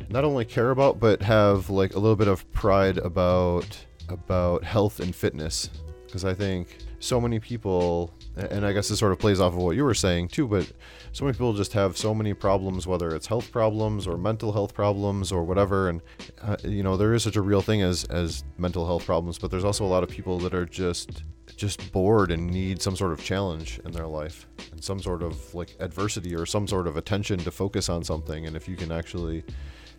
[0.09, 3.67] not only care about but have like a little bit of pride about
[4.09, 5.69] about health and fitness
[6.05, 9.59] because I think so many people and I guess this sort of plays off of
[9.59, 10.71] what you were saying too but
[11.11, 14.73] so many people just have so many problems whether it's health problems or mental health
[14.73, 15.89] problems or whatever.
[15.89, 16.01] And
[16.41, 19.51] uh, you know there is such a real thing as as mental health problems but
[19.51, 21.23] there's also a lot of people that are just
[21.55, 25.53] just bored and need some sort of challenge in their life and some sort of
[25.55, 28.45] like adversity or some sort of attention to focus on something.
[28.45, 29.43] And if you can actually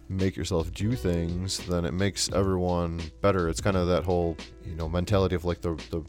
[0.09, 4.75] make yourself do things then it makes everyone better it's kind of that whole you
[4.77, 6.03] know mentality of like the the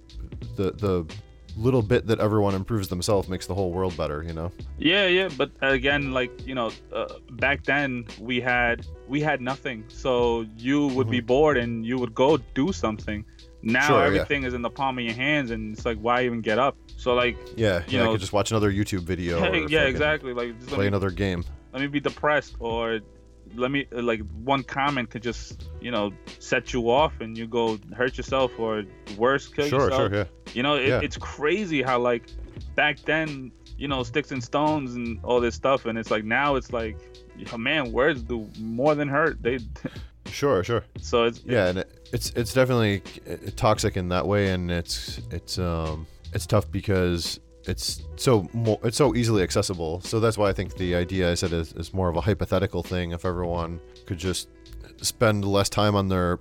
[0.55, 1.15] the, the
[1.57, 5.27] little bit that everyone improves themselves makes the whole world better you know Yeah, yeah,
[5.35, 10.85] but again, like you know, uh, back then we had we had nothing, so you
[10.89, 13.25] would be bored and you would go do something.
[13.63, 13.87] Now Mm-hmm.
[13.87, 14.05] Sure, yeah.
[14.05, 16.77] everything is in the palm of your hands, and it's like, why even get up?
[16.95, 19.85] So like, yeah You yeah i know- could just watch another youtube video or yeah,
[19.85, 20.33] exactly.
[20.33, 21.43] Like, play another game
[21.73, 22.99] let me be depressed, or
[23.55, 27.77] let me like one comment could just you know set you off, and you go
[27.95, 28.83] hurt yourself, or
[29.17, 30.11] worse, kill sure yourself.
[30.11, 31.01] sure yeah You know, it, Yeah.
[31.03, 32.23] it's crazy how like
[32.75, 36.55] back then, you know, sticks and stones and all this stuff, and it's like now
[36.55, 36.97] it's like,
[37.53, 39.41] oh, man, words do more than hurt.
[39.41, 39.59] They
[40.27, 44.49] sure sure so it's yeah and it, it's it's definitely uh, toxic in that way
[44.51, 50.19] and it's it's um it's tough because it's so more it's so easily accessible so
[50.19, 53.11] that's why i think the idea i said is, is more of a hypothetical thing
[53.11, 54.47] if everyone could just
[55.01, 56.39] spend less time on their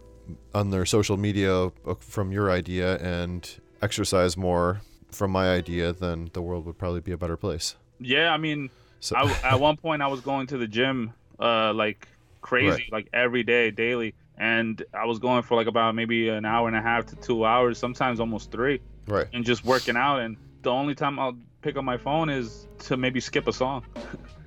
[0.55, 4.81] on their social media uh, from your idea and exercise more
[5.11, 8.31] from my idea then the world would probably be a better place yeah.
[8.31, 8.69] I mean,
[9.01, 12.07] so I, at one point I was going to the gym, uh, like
[12.43, 12.93] crazy, Right.
[12.93, 16.77] like every day, daily, and I was going for like about maybe an hour and
[16.77, 20.19] a half to two hours, sometimes almost three, right and just working out.
[20.20, 20.36] And
[20.67, 23.85] the only time I'll pick up my phone is to maybe skip a song.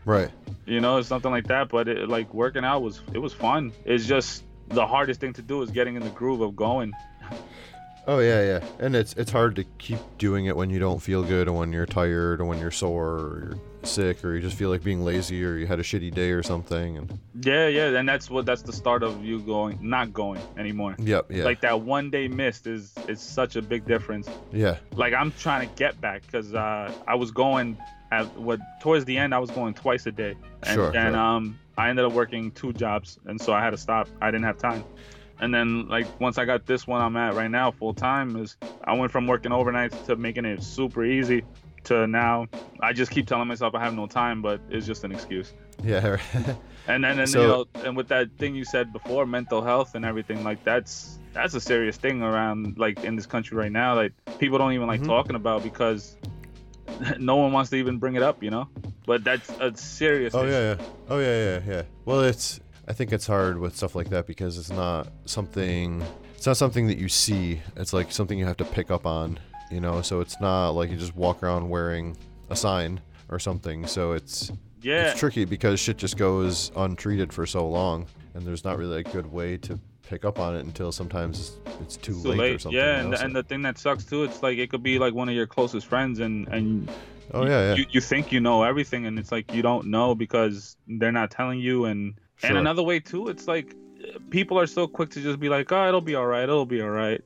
[0.06, 0.30] right.
[0.66, 3.72] You know it's something like that but it, like working out was it was fun.
[3.86, 6.94] It's just the hardest thing to do is getting in the groove of going.
[8.06, 11.24] Oh yeah, yeah, and it's it's hard to keep doing it when you don't feel
[11.24, 14.58] good, or when you're tired, or when you're sore, or you're sick, or you just
[14.58, 16.98] feel like being lazy, or you had a shitty day or something.
[16.98, 20.96] And yeah yeah and that's what that's the start of you going not going anymore.
[21.00, 24.30] Yep, yeah, like that one day missed is is such a big difference.
[24.52, 27.78] Yeah, like i'm trying to get back because uh i was going
[28.12, 30.36] at what towards the end i was going twice a day.
[30.64, 31.22] And Sure, then sure.
[31.22, 34.08] um i ended up working two jobs and so i had to stop.
[34.22, 34.84] I didn't have time.
[35.42, 38.58] And then like once I got this one I'm at right now full time is
[38.84, 41.44] I went from working overnights to making it super easy
[41.86, 42.48] to now
[42.82, 45.54] I just keep telling myself I have no time, but it's just an excuse.
[45.84, 46.18] Yeah.
[46.88, 49.94] And then, and, So- you know, and with that thing you said before, mental health
[49.94, 53.94] and everything, like that's that's a serious thing around like in this country right now.
[53.96, 55.06] Like people don't even like Mhm.
[55.06, 56.18] talking about because
[57.20, 58.68] no one wants to even bring it up, you know.
[59.06, 60.34] But that's a serious.
[60.34, 60.52] oh issue.
[60.52, 60.86] yeah, yeah.
[61.10, 61.82] Oh yeah, yeah, yeah.
[62.06, 62.60] Well, it's.
[62.88, 66.02] I think it's hard with stuff like that because it's not something.
[66.36, 67.62] It's not something that you see.
[67.76, 69.40] It's like something you have to pick up on.
[69.70, 72.18] You know, so it's not like you just walk around wearing
[72.50, 73.86] a sign or something.
[73.86, 74.52] So it's
[74.82, 75.12] Yeah.
[75.12, 79.04] it's tricky because shit just goes untreated for so long, and there's not really a
[79.04, 82.78] good way to pick up on it until sometimes it's too, Too late, or something.
[82.80, 85.14] Yeah, and the, and the thing that sucks too, it's like it could be like
[85.14, 86.90] one of your closest friends, and and
[87.34, 87.76] oh yeah, yeah.
[87.76, 91.30] you, you think you know everything, and it's like you don't know because they're not
[91.30, 91.86] telling you.
[91.86, 93.76] And and another way too, it's like
[94.32, 96.82] people are so quick to just be like, oh, it'll be all right, it'll be
[96.82, 97.22] all right.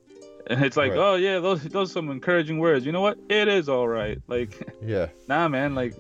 [0.48, 1.00] And it's like, Right.
[1.00, 2.86] oh yeah, those those are some encouraging words.
[2.86, 3.18] You know what?
[3.30, 4.20] It is all right.
[4.28, 5.08] Like, yeah.
[5.28, 5.74] nah, man.
[5.76, 5.94] Like,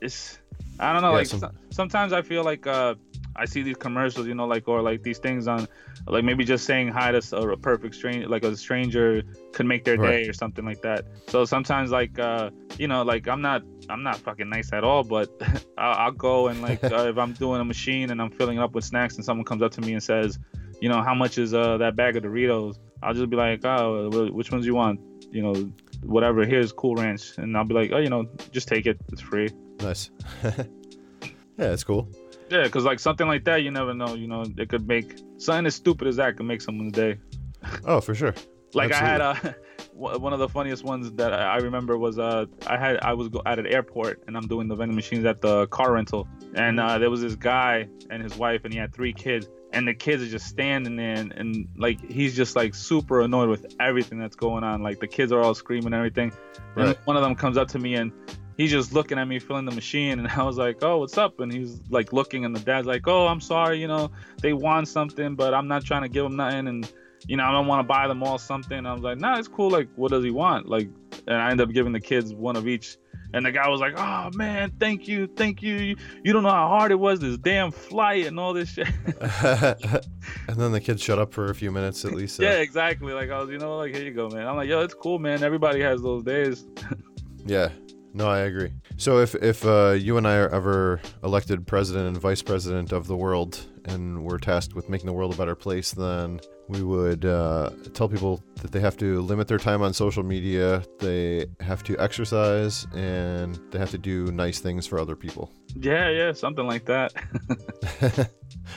[0.00, 0.38] it's
[0.80, 1.10] I don't know.
[1.12, 2.94] Yeah, like some- so- sometimes I feel like uh,
[3.36, 5.68] I see these commercials, you know, like or like these things on,
[6.06, 9.22] like maybe just saying hi to a perfect stranger, like a stranger,
[9.52, 10.24] could make their Right.
[10.24, 11.04] day or something like that.
[11.28, 15.04] So sometimes like uh, you know, like I'm not I'm not fucking nice at all,
[15.04, 15.28] but
[15.78, 18.62] I'll, I'll go and like uh, if I'm doing a machine and I'm filling it
[18.62, 20.38] up with snacks and someone comes up to me and says,
[20.80, 22.78] you know, how much is uh that bag of Doritos?
[23.02, 25.00] I'll just be like, oh, wh- which ones you want?
[25.30, 26.44] You know, whatever.
[26.44, 28.98] Here's Cool Ranch, and I'll be like, oh, you know, just take it.
[29.12, 29.48] It's free.
[29.80, 30.10] Nice.
[30.44, 32.08] yeah, it's cool.
[32.48, 34.14] Yeah, because like something like that, you never know.
[34.14, 37.18] You know, it could make something as stupid as that could make someone's day.
[37.84, 38.32] Oh, for sure.
[38.74, 39.34] Like I had uh,
[39.92, 43.28] one of the funniest ones that I I remember was uh, I had I was
[43.28, 46.78] go- at an airport and I'm doing the vending machines at the car rental, and
[46.78, 49.92] uh, there was this guy and his wife, and he had three kids, and the
[49.92, 54.18] kids are just standing there, and, and like he's just like super annoyed with everything
[54.18, 54.82] that's going on.
[54.82, 56.32] Like the kids are all screaming and everything,
[56.76, 58.10] and one of them comes up to me and
[58.56, 60.18] he's just looking at me filling the machine.
[60.18, 61.40] And i was like oh what's up?
[61.40, 64.88] And he's like looking and the dad's like oh i'm sorry you know they want
[64.88, 66.90] something but i'm not trying to give them nothing and
[67.26, 68.86] you know i don't want to buy them all something.
[68.86, 70.66] I was like nah it's cool like what does he want?
[70.70, 70.88] Like
[71.26, 72.96] and i end up giving the kids one of each
[73.32, 75.74] and the guy was like oh man thank you thank you.
[75.76, 78.88] You, you don't know how hard it was this damn flight and all this shit.
[80.48, 82.40] And then the kid shut up for a few minutes at least.
[82.40, 83.12] yeah exactly.
[83.12, 84.46] Like i was you know like here you go man.
[84.46, 85.42] I'm like yo it's cool man.
[85.42, 86.64] Everybody has those days.
[87.46, 87.70] Yeah.
[88.12, 88.72] No, I agree.
[88.96, 93.06] So if if uh, you and I are ever elected president and vice president of
[93.06, 97.24] the world, and we're tasked with making the world a better place, then we would
[97.24, 101.82] uh, tell people that they have to limit their time on social media, they have
[101.84, 105.50] to exercise, and they have to do nice things for other people.
[105.78, 107.12] yeah yeah something like that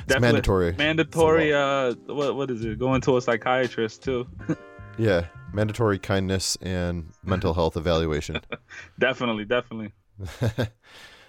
[0.08, 0.74] it's mandatory.
[0.78, 4.28] mandatory uh what what is it going to a psychiatrist too
[4.98, 8.42] Yeah, mandatory kindness and mental health evaluation.
[9.00, 9.94] definitely definitely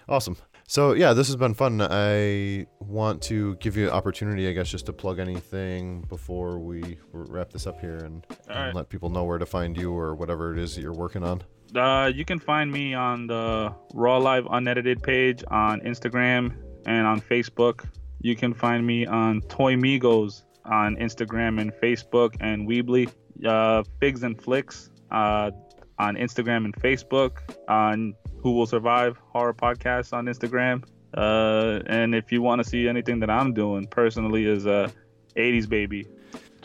[0.09, 0.37] awesome.
[0.71, 1.83] So yeah, this has been fun.
[1.83, 6.97] I want to give you an opportunity, I guess, just to plug anything before we
[7.13, 10.53] wrap this up here and, and let people know where to find you or whatever
[10.53, 11.43] it is that you're working on.
[11.75, 16.53] uh you can find me on the raw live unedited page on instagram
[16.87, 17.85] and on facebook
[18.21, 23.09] you can find me on toy migos on instagram and facebook and weebly
[23.45, 25.51] uh figs and flicks uh
[25.99, 27.33] on instagram and facebook
[27.69, 30.85] on who will survive horror podcast on instagram.
[31.15, 34.89] Uh and if you want to see anything that i'm doing personally is uh
[35.37, 36.07] 80s baby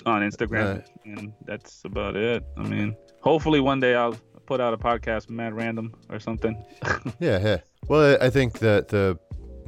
[0.06, 0.76] on instagram.
[0.76, 0.89] Right.
[1.06, 2.43] and that's about it.
[2.57, 6.64] I mean hopefully one day i'll put out a podcast mad random or something.
[7.19, 7.57] Yeah, yeah.
[7.88, 9.18] Well, I I think that the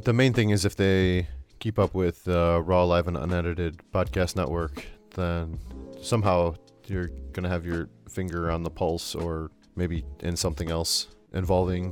[0.03, 1.27] the main thing is if they
[1.59, 4.85] keep up with uh, Raw Live and Unedited Podcast Network,
[5.15, 5.59] then
[6.01, 6.55] somehow
[6.85, 11.07] you're gonna have your finger on the pulse, or maybe in something else
[11.37, 11.91] involving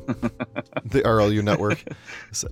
[0.86, 1.84] the RLU network.
[2.32, 2.48] So-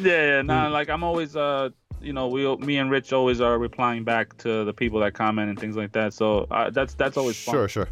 [0.00, 1.68] yeah yeah nah like i'm always uh
[2.02, 5.48] you know we me and rich always are replying back to the people that comment
[5.48, 7.88] and things like that so uh, that's that's always fun Sure, sure.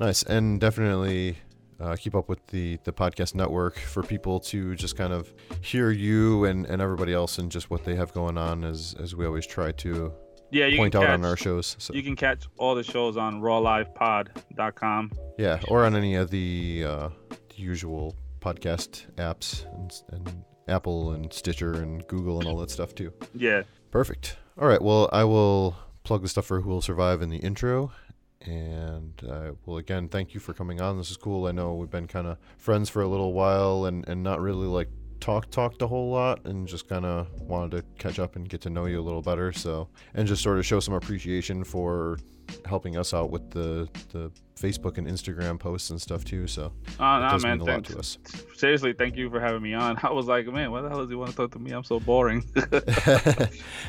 [0.00, 1.38] Nice, and definitely
[1.80, 5.90] uh, keep up with the the podcast network for people to just kind of hear
[5.90, 9.26] you and, and everybody else and just what they have going on as as we
[9.26, 10.12] always try to
[10.52, 11.74] yeah you point can out catch, on our shows.
[11.78, 16.84] So, you can catch all the shows on rawlivepod.com yeah, or on any of the,
[16.86, 17.08] uh,
[17.54, 23.12] usual podcast apps and, and Apple and Stitcher and Google and all that stuff too.
[23.34, 24.36] yeah Perfect.
[24.58, 24.80] All right.
[24.80, 27.92] Well, I will plug the stuff for Who Will Survive in the intro.
[28.40, 30.96] And uh, well, again, thank you for coming on.
[30.96, 31.46] This is cool.
[31.46, 34.66] I know we've been kind of friends for a little while and, and not really
[34.66, 34.88] like
[35.22, 38.60] talk talked a whole lot and just kind of wanted to catch up and get
[38.60, 39.52] to know you a little better.
[39.52, 42.18] So and just sort of show some appreciation for
[42.66, 46.46] helping us out with the the Facebook and Instagram posts and stuff too.
[46.48, 48.18] So uh, nah, does man, mean a lot to us.
[48.56, 49.96] Seriously, thank you for having me on.
[50.02, 51.70] I was like, man, why the hell does he want to talk to me?
[51.70, 52.44] I'm so boring.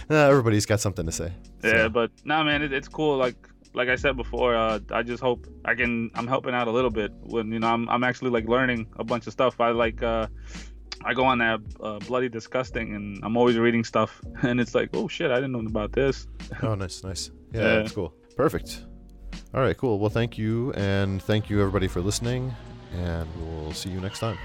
[0.10, 1.34] nah, everybody's got something to say.
[1.62, 1.68] So.
[1.68, 3.18] Yeah, but nah, man, it, it's cool.
[3.18, 3.36] Like
[3.74, 6.12] like I said before, uh, I just hope I can.
[6.14, 9.04] I'm helping out a little bit when you know I'm I'm actually like learning a
[9.04, 9.60] bunch of stuff.
[9.60, 10.04] I like.
[10.04, 10.28] Uh,
[11.06, 14.90] I go on that uh, bloody disgusting, and I'm always reading stuff, and it's like,
[14.94, 16.28] oh shit, I didn't know about this.
[16.62, 17.32] oh, nice, nice.
[17.52, 18.14] Yeah, yeah, that's cool.
[18.36, 18.86] Perfect.
[19.54, 20.00] All right, cool.
[20.00, 22.54] Well, thank you, and thank you everybody for listening,
[22.96, 24.38] and we'll see you next time.